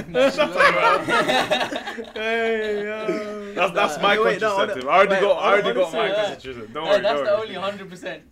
[2.16, 3.54] Hey, yo.
[3.54, 4.84] That's that's Nah, my wait, contraceptive.
[4.86, 5.38] no, I already wait, got.
[5.38, 6.14] I already got my yeah.
[6.16, 6.74] contraceptive.
[6.74, 7.02] Don't Hey, worry.
[7.02, 7.42] that's don't the worry.
[7.42, 8.24] only hundred percent.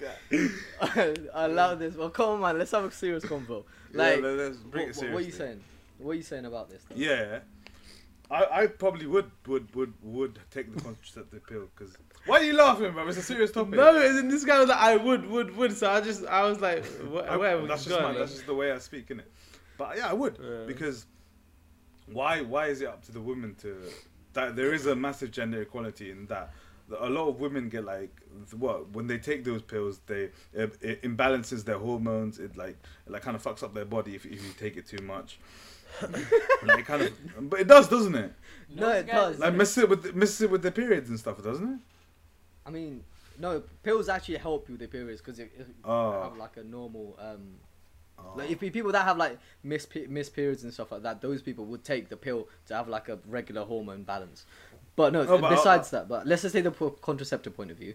[1.34, 1.94] I love this.
[1.96, 2.58] Well, come on, man.
[2.58, 3.64] Let's have a serious convo.
[3.92, 5.60] Like, let- let's bring what, it what, what are you saying?
[5.98, 6.82] What are you saying about this?
[6.88, 6.96] Though?
[6.96, 7.38] Yeah,
[8.30, 11.96] I, I probably would would would would take the contraceptive pill because
[12.26, 13.06] why are you laughing, bro?
[13.06, 13.74] It's a serious topic.
[13.74, 15.76] No, as in this guy was like, I would, would, would.
[15.76, 17.66] So I just, I was like, what, I- whatever.
[17.68, 19.22] that's just just my, on, that's just the way I speak, innit?
[19.78, 20.64] But yeah, I would Yeah.
[20.66, 21.06] because
[22.12, 23.76] why why is it up to the women to
[24.32, 26.52] that there is a massive gender equality in that
[27.00, 28.10] a lot of women get like
[28.56, 33.10] what when they take those pills they it, it imbalances their hormones it like it
[33.12, 35.38] like kind of fucks up their body if, if you take it too much
[36.64, 37.12] like it kind of
[37.50, 38.32] but it does doesn't it
[38.74, 39.38] No, it does.
[39.38, 41.78] like messes it with messes it with their periods and stuff doesn't it
[42.66, 43.04] I mean,
[43.38, 46.22] no, pills actually help you with the periods because if if you Oh.
[46.24, 47.60] have like a normal, um,
[48.34, 51.64] like if people that have like miss miss periods and stuff like that, those people
[51.66, 54.46] would take the pill to have like a regular hormone balance.
[54.96, 56.72] But no, Oh, but I- besides that, but let's just say the
[57.02, 57.94] contraceptive point of view.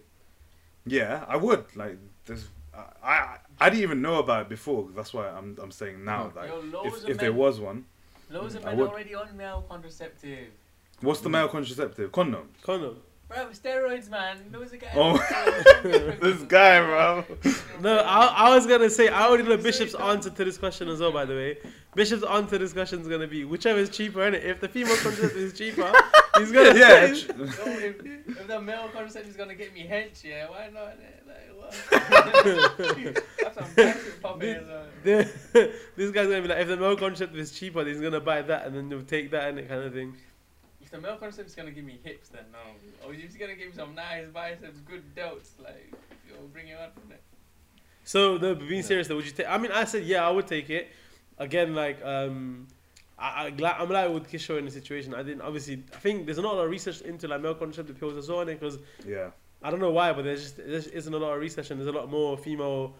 [0.86, 1.64] Yeah, I would.
[1.76, 4.88] Like, there's, I, I, I didn't even know about it before.
[4.94, 6.32] That's why I'm, I'm saying now.
[6.34, 7.84] Like, Yo, loads if, of if there was one,
[8.30, 10.48] Loads of men already on male contraceptive.
[11.02, 12.10] what's the male contraceptive?
[12.12, 12.48] Condom.
[12.62, 12.96] Condom.
[13.34, 14.38] Bro, steroids, man.
[14.50, 14.98] Those are getting.
[15.00, 15.16] Oh,
[16.20, 17.24] this guy, bro.
[17.80, 21.00] No, I, I was gonna say I already know Bishop's answer to this question as
[21.00, 21.12] well.
[21.12, 21.58] By the way,
[21.94, 24.44] Bishop's answer to this question is gonna be whichever is cheaper, innit?
[24.44, 25.90] If the female contraceptive is cheaper,
[26.38, 29.86] he's gonna Yeah, say- tr- Yo, if, if the male contraceptive is gonna get me
[29.90, 30.96] hench, yeah, why not?
[31.26, 31.72] Like, what?
[33.42, 34.84] That's some bullshit popping well.
[35.04, 38.42] this guy's gonna be like, if the male contraceptive is cheaper, then he's gonna buy
[38.42, 40.14] that and then he'll take that and it kind of thing.
[40.92, 42.58] If the male contraceptive is gonna give me hips, then no.
[43.06, 45.90] Or if he's gonna give me some nice biceps, good delts, like,
[46.28, 47.18] you'll bring it on from there.
[48.04, 49.48] So no, but being serious though, would you take?
[49.48, 50.90] I mean, I said yeah, I would take it.
[51.38, 52.68] Again, like um,
[53.18, 55.14] I, I glad I'm glad with Kishore in the situation.
[55.14, 55.82] I didn't obviously.
[55.94, 58.44] I think there's not a lot of research into like male contraceptive pills as well,
[58.44, 59.30] because yeah.
[59.62, 61.80] I don't know why, but there's just there just isn't a lot of research and
[61.80, 62.96] there's a lot more female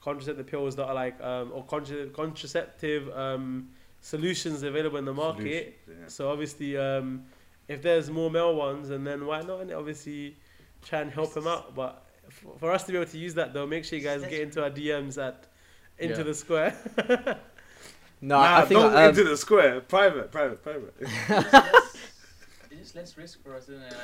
[0.00, 3.68] contraceptive pills that are like um or contra- contraceptive um
[4.00, 5.78] solutions available in the market.
[5.84, 6.08] Solutions, yeah.
[6.08, 7.24] So obviously, um,
[7.68, 9.60] if there's more male ones, and then why not?
[9.60, 10.36] And obviously,
[10.84, 11.74] try and help him out.
[11.74, 14.22] But f- for us to be able to use that, though, make sure you guys
[14.22, 15.46] get into our DMs at
[15.98, 16.22] into Yeah.
[16.24, 16.76] the square.
[18.22, 19.78] No, nah, I think don't um, into the square.
[19.82, 20.94] Private, private, private.
[20.98, 21.96] It's less,
[22.70, 23.94] it's just less risk for us, isn't it?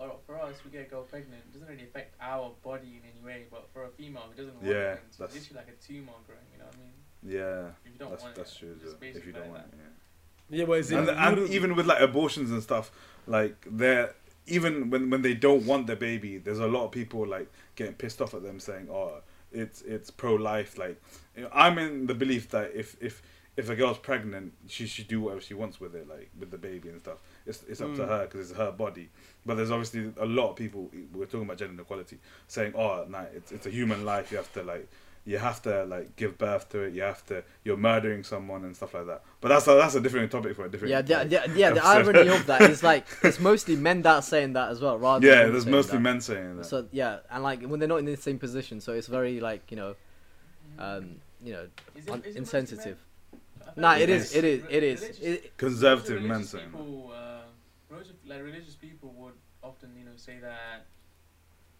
[0.00, 1.42] Like, for us, we get a girl pregnant.
[1.50, 4.54] It doesn't really affect our body in any way, but for a female, it doesn't
[4.54, 5.00] want Yeah, it.
[5.08, 6.40] It's that's- literally like a tumor growing.
[6.52, 7.36] You know what I mean?
[7.36, 8.76] yeah, If you don't that's want that's it, true.
[9.02, 9.76] If you don't like want, that.
[9.76, 9.92] it, yeah.
[10.54, 12.90] Yeah, but and, and even with like abortions and stuff,
[13.26, 14.14] like they're
[14.46, 17.94] even when when they don't want the baby, there's a lot of people like getting
[17.94, 19.20] pissed off at them saying, "Oh,
[19.52, 21.00] it's it's pro life." Like
[21.52, 23.22] I'm in the belief that if if
[23.56, 26.58] if a girl's pregnant, she should do whatever she wants with it, like with the
[26.58, 27.18] baby and stuff.
[27.46, 28.08] It's it's up to Mm.
[28.08, 29.08] her because it's her body.
[29.46, 30.90] But there's obviously a lot of people.
[31.12, 34.30] We're talking about gender equality, saying, "Oh, nah, it's it's a human life.
[34.30, 34.88] You have to like."
[35.26, 36.92] You have to like give birth to it.
[36.92, 37.42] You have to.
[37.64, 39.22] You're murdering someone and stuff like that.
[39.40, 40.90] But that's a, that's a different topic for a different.
[40.90, 41.70] yeah, the, the, yeah.
[41.70, 44.98] The irony of that is like it's mostly men that are saying that as well,
[44.98, 45.26] rather.
[45.26, 46.02] Yeah, than there's mostly that.
[46.02, 46.66] men saying that.
[46.66, 49.70] So yeah, and like when they're not in the same position, so it's very like
[49.70, 49.94] you know,
[50.78, 52.98] um, you know, Is it- un- is it insensitive.
[53.32, 53.40] men?
[53.62, 54.22] I feel Nah, like it Yes.
[54.30, 55.02] is, it is, it is.
[55.20, 57.40] It, Conservative religious men saying people, uh,
[57.88, 60.84] religious, like religious people would often, you know, say that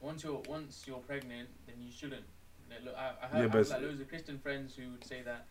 [0.01, 2.25] once you're once you're pregnant, then you shouldn't.
[2.71, 5.05] Like, look, I, I Yeah, have, but have like loads of Christian friends who would
[5.05, 5.47] say that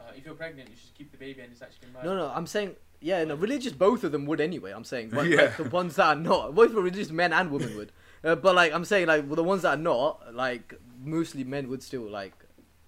[0.00, 2.08] uh, if you're pregnant, you should keep the baby and it's actually murder.
[2.08, 4.72] no, no, I'm saying yeah, no, religious both of them would anyway.
[4.72, 5.36] I'm saying, but Yeah.
[5.36, 7.92] like the ones that are not, both for religious men and women would.
[8.24, 11.68] Uh, but like I'm saying, like well, the ones that are not, like mostly men
[11.68, 12.32] would still like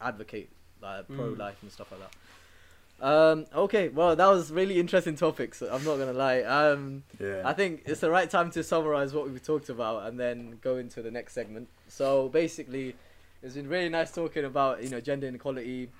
[0.01, 0.51] advocate
[0.83, 3.07] like pro life and stuff like that.
[3.07, 5.62] Um, okay, well that was really interesting topics.
[5.62, 6.43] I'm not gonna lie.
[6.43, 7.43] Um, Yeah.
[7.45, 10.78] I think it's the right time to summarize what we've talked about and then go
[10.78, 11.68] into the next segment.
[11.87, 12.97] So basically,
[13.43, 15.91] it's been really nice talking about you know gender inequality.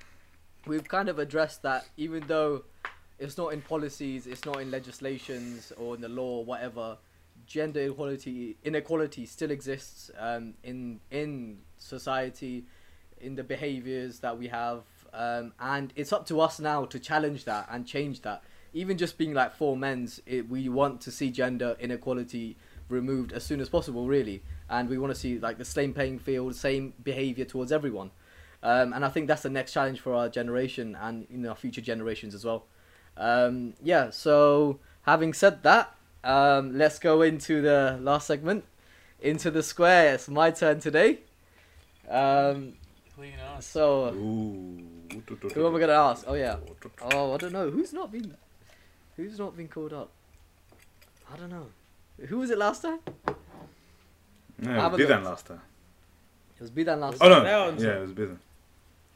[0.67, 2.65] We've kind of addressed that even though
[3.19, 6.99] it's not in policies, it's not in legislations or in the law, or whatever.
[7.47, 12.65] Gender equality inequality still exists um, in in society,
[13.21, 14.83] in the behaviors that we have,
[15.15, 18.43] um, and it's up to us now to challenge that and change that.
[18.73, 22.57] Even just being like four men's, it, we want to see gender inequality
[22.91, 26.19] removed as soon as possible, really, and we want to see like the same playing
[26.19, 28.11] field, same behavior towards everyone.
[28.63, 31.81] Um, and I think that's the next challenge for our generation and you know future
[31.81, 32.65] generations as well.
[33.17, 34.11] Um, yeah.
[34.11, 38.65] So having said that, um, let's go into the last segment,
[39.21, 40.15] into the square.
[40.15, 41.21] It's my turn today.
[42.09, 42.75] Um,
[43.17, 44.83] Who are you so Ooh.
[45.55, 46.25] who am I gonna ask?
[46.27, 46.57] Oh yeah.
[47.13, 47.71] Oh, I don't know.
[47.71, 48.37] Who's not been,
[49.17, 50.11] who's not been called up?
[51.33, 51.67] I don't know.
[52.29, 52.99] Who was it last time?
[54.63, 55.11] Yeah, Have a it was.
[55.11, 55.61] Bidan last time.
[56.57, 57.33] It was Bidan last time.
[57.33, 57.45] Oh time.
[57.45, 58.37] no, That yeah, it was Bidan.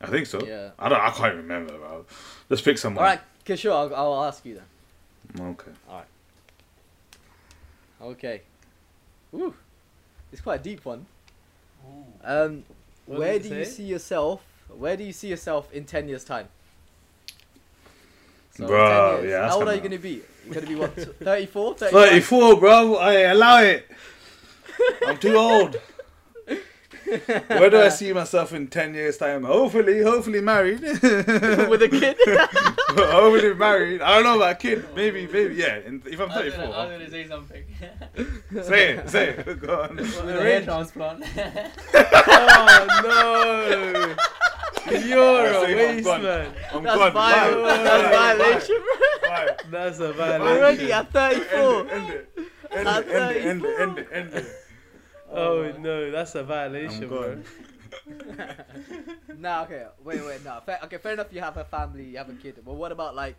[0.01, 0.45] I think so.
[0.45, 0.71] Yeah.
[0.79, 1.01] I don't.
[1.01, 2.05] I can't remember, bro.
[2.49, 3.05] Let's pick someone.
[3.05, 3.73] All right, okay, sure.
[3.73, 5.47] I'll, I'll ask you then.
[5.49, 5.71] Okay.
[5.89, 6.07] All right.
[8.03, 8.43] Okay.
[9.35, 9.55] Ooh,
[10.33, 11.07] it's quite a deep one.
[11.87, 12.05] Ooh.
[12.23, 12.65] Um,
[13.07, 14.43] What where do it you see yourself?
[14.69, 16.49] Where do you see yourself in ten years' time?
[18.57, 19.31] So Bro, 10 years.
[19.33, 20.23] yeah, How old are you gonna be?
[20.45, 20.95] You're gonna be what?
[21.21, 21.75] 34?
[21.77, 22.97] 34, bro.
[22.97, 23.87] I allow it.
[25.07, 25.77] I'm too old.
[27.49, 29.45] Where do I see myself in 10 years' time?
[29.45, 30.81] Hopefully, hopefully married.
[30.83, 31.03] With
[31.83, 32.17] a kid?
[32.89, 34.01] hopefully married.
[34.01, 34.87] I don't know about a kid.
[34.97, 35.79] Maybe, maybe, yeah.
[35.87, 36.65] in- If I'm I was, 34.
[36.67, 37.65] gonna, I'm gonna say something.
[38.63, 39.61] Say it, say it.
[39.61, 39.97] Go on.
[39.97, 41.25] With a hair transplant.
[41.95, 44.15] oh no!
[44.91, 46.53] You're a say I'm waste man.
[46.73, 47.13] I'm That's gone.
[47.13, 47.63] violation.
[47.63, 47.77] Bye.
[47.85, 48.37] That's Bye.
[48.37, 49.29] violation, bro.
[49.31, 49.57] Bye.
[49.71, 50.39] That's a Bye.
[50.39, 50.57] violation.
[50.63, 51.91] Already at 34.
[51.91, 52.39] End it,
[52.73, 54.47] end it, end it, end it, end it, end.
[55.31, 57.43] Oh no, that's a violation, I'm bro.
[59.39, 59.87] nah, okay.
[60.05, 60.61] Wait, wait, no.
[60.67, 61.29] Fair, okay, fair enough.
[61.33, 62.57] You have a family, you have a kid.
[62.65, 63.37] But what about like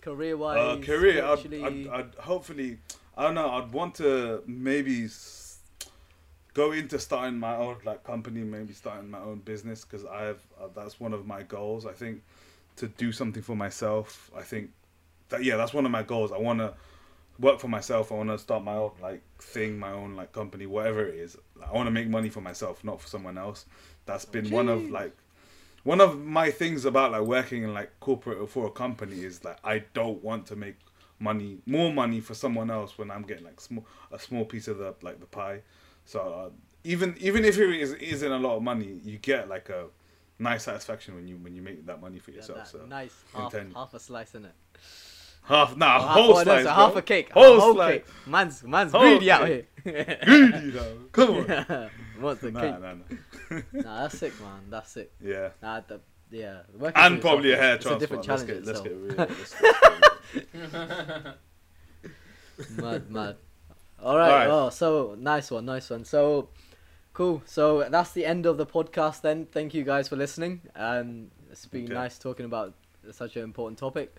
[0.00, 0.58] career-wise?
[0.58, 1.54] Uh, career, I'd.
[1.54, 2.78] I'd, I'd hopefully,
[3.16, 5.43] I don't know, I'd want to maybe s-
[6.54, 10.40] go into starting my own like company, maybe starting my own business because I have
[10.60, 11.84] uh, that's one of my goals.
[11.84, 12.22] I think
[12.76, 14.30] to do something for myself.
[14.36, 14.70] I think
[15.28, 16.32] that yeah, that's one of my goals.
[16.32, 16.74] I want to
[17.38, 18.12] work for myself.
[18.12, 21.36] I want to start my own like thing, my own like company, whatever it is.
[21.66, 23.66] I want to make money for myself, not for someone else.
[24.06, 25.16] That's been one of like
[25.82, 29.44] one of my things about like working in like corporate or for a company is
[29.44, 30.76] like I don't want to make
[31.20, 34.78] money more money for someone else when I'm getting like small a small piece of
[34.78, 35.60] the like the pie.
[36.04, 36.50] So uh,
[36.84, 39.86] even even if it is, isn't a lot of money, you get like a
[40.38, 42.58] nice satisfaction when you when you make that money for yourself.
[42.58, 44.52] that So nice half, half a slice in it.
[45.44, 46.72] half nah Oh, half- whole oh, no, slice, bro.
[46.72, 47.30] half a cake.
[47.32, 47.92] Whole whole slice.
[47.94, 48.06] cake.
[48.26, 49.66] Man's man's Whole greedy out here.
[49.84, 50.98] Greedy though.
[51.12, 51.90] Come on.
[52.20, 52.80] What's the nah, cake?
[52.80, 53.60] nah, nah.
[53.82, 54.60] Nah, that's sick, man.
[54.70, 55.12] That's sick.
[55.22, 55.50] Yeah.
[55.62, 56.00] Nah, the,
[56.30, 56.60] yeah.
[56.78, 58.22] working And probably a hair it's a transplant.
[58.24, 58.84] different let's challenge get, let's itself.
[58.84, 60.74] get real.
[60.74, 60.74] Let's-
[62.54, 63.36] let's- mad, mad.
[64.04, 64.30] All right.
[64.30, 64.48] Alright.
[64.50, 66.04] Oh, so nice one, nice one.
[66.04, 66.48] So
[67.14, 67.42] cool.
[67.46, 69.22] So that's the end of the podcast.
[69.22, 70.60] Then, thank you guys for listening.
[70.76, 71.94] Um, it's been Okay.
[71.94, 72.74] nice talking about
[73.12, 74.14] such an important topic.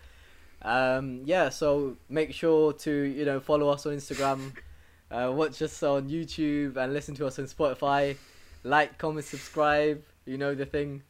[0.62, 1.50] Um, yeah.
[1.50, 4.54] So make sure to you know follow us on Instagram,
[5.12, 8.18] uh, watch us on YouTube, and listen to us on Spotify.
[8.64, 10.02] Like, comment, subscribe.
[10.26, 11.04] You know the thing.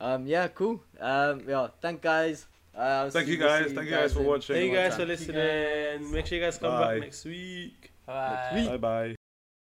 [0.00, 0.80] Um, yeah, cool.
[1.00, 2.46] Um, yeah, thank guys.
[2.74, 3.68] Uh, Thank you guys.
[3.68, 4.54] see Thank you guys for watching.
[4.54, 5.08] Thank you one guys for time.
[5.08, 6.00] You listening.
[6.04, 6.12] guys.
[6.12, 6.92] Make sure you guys come Bye.
[6.94, 7.90] back next week.
[8.08, 8.64] Bye.
[8.66, 9.17] Bye bye.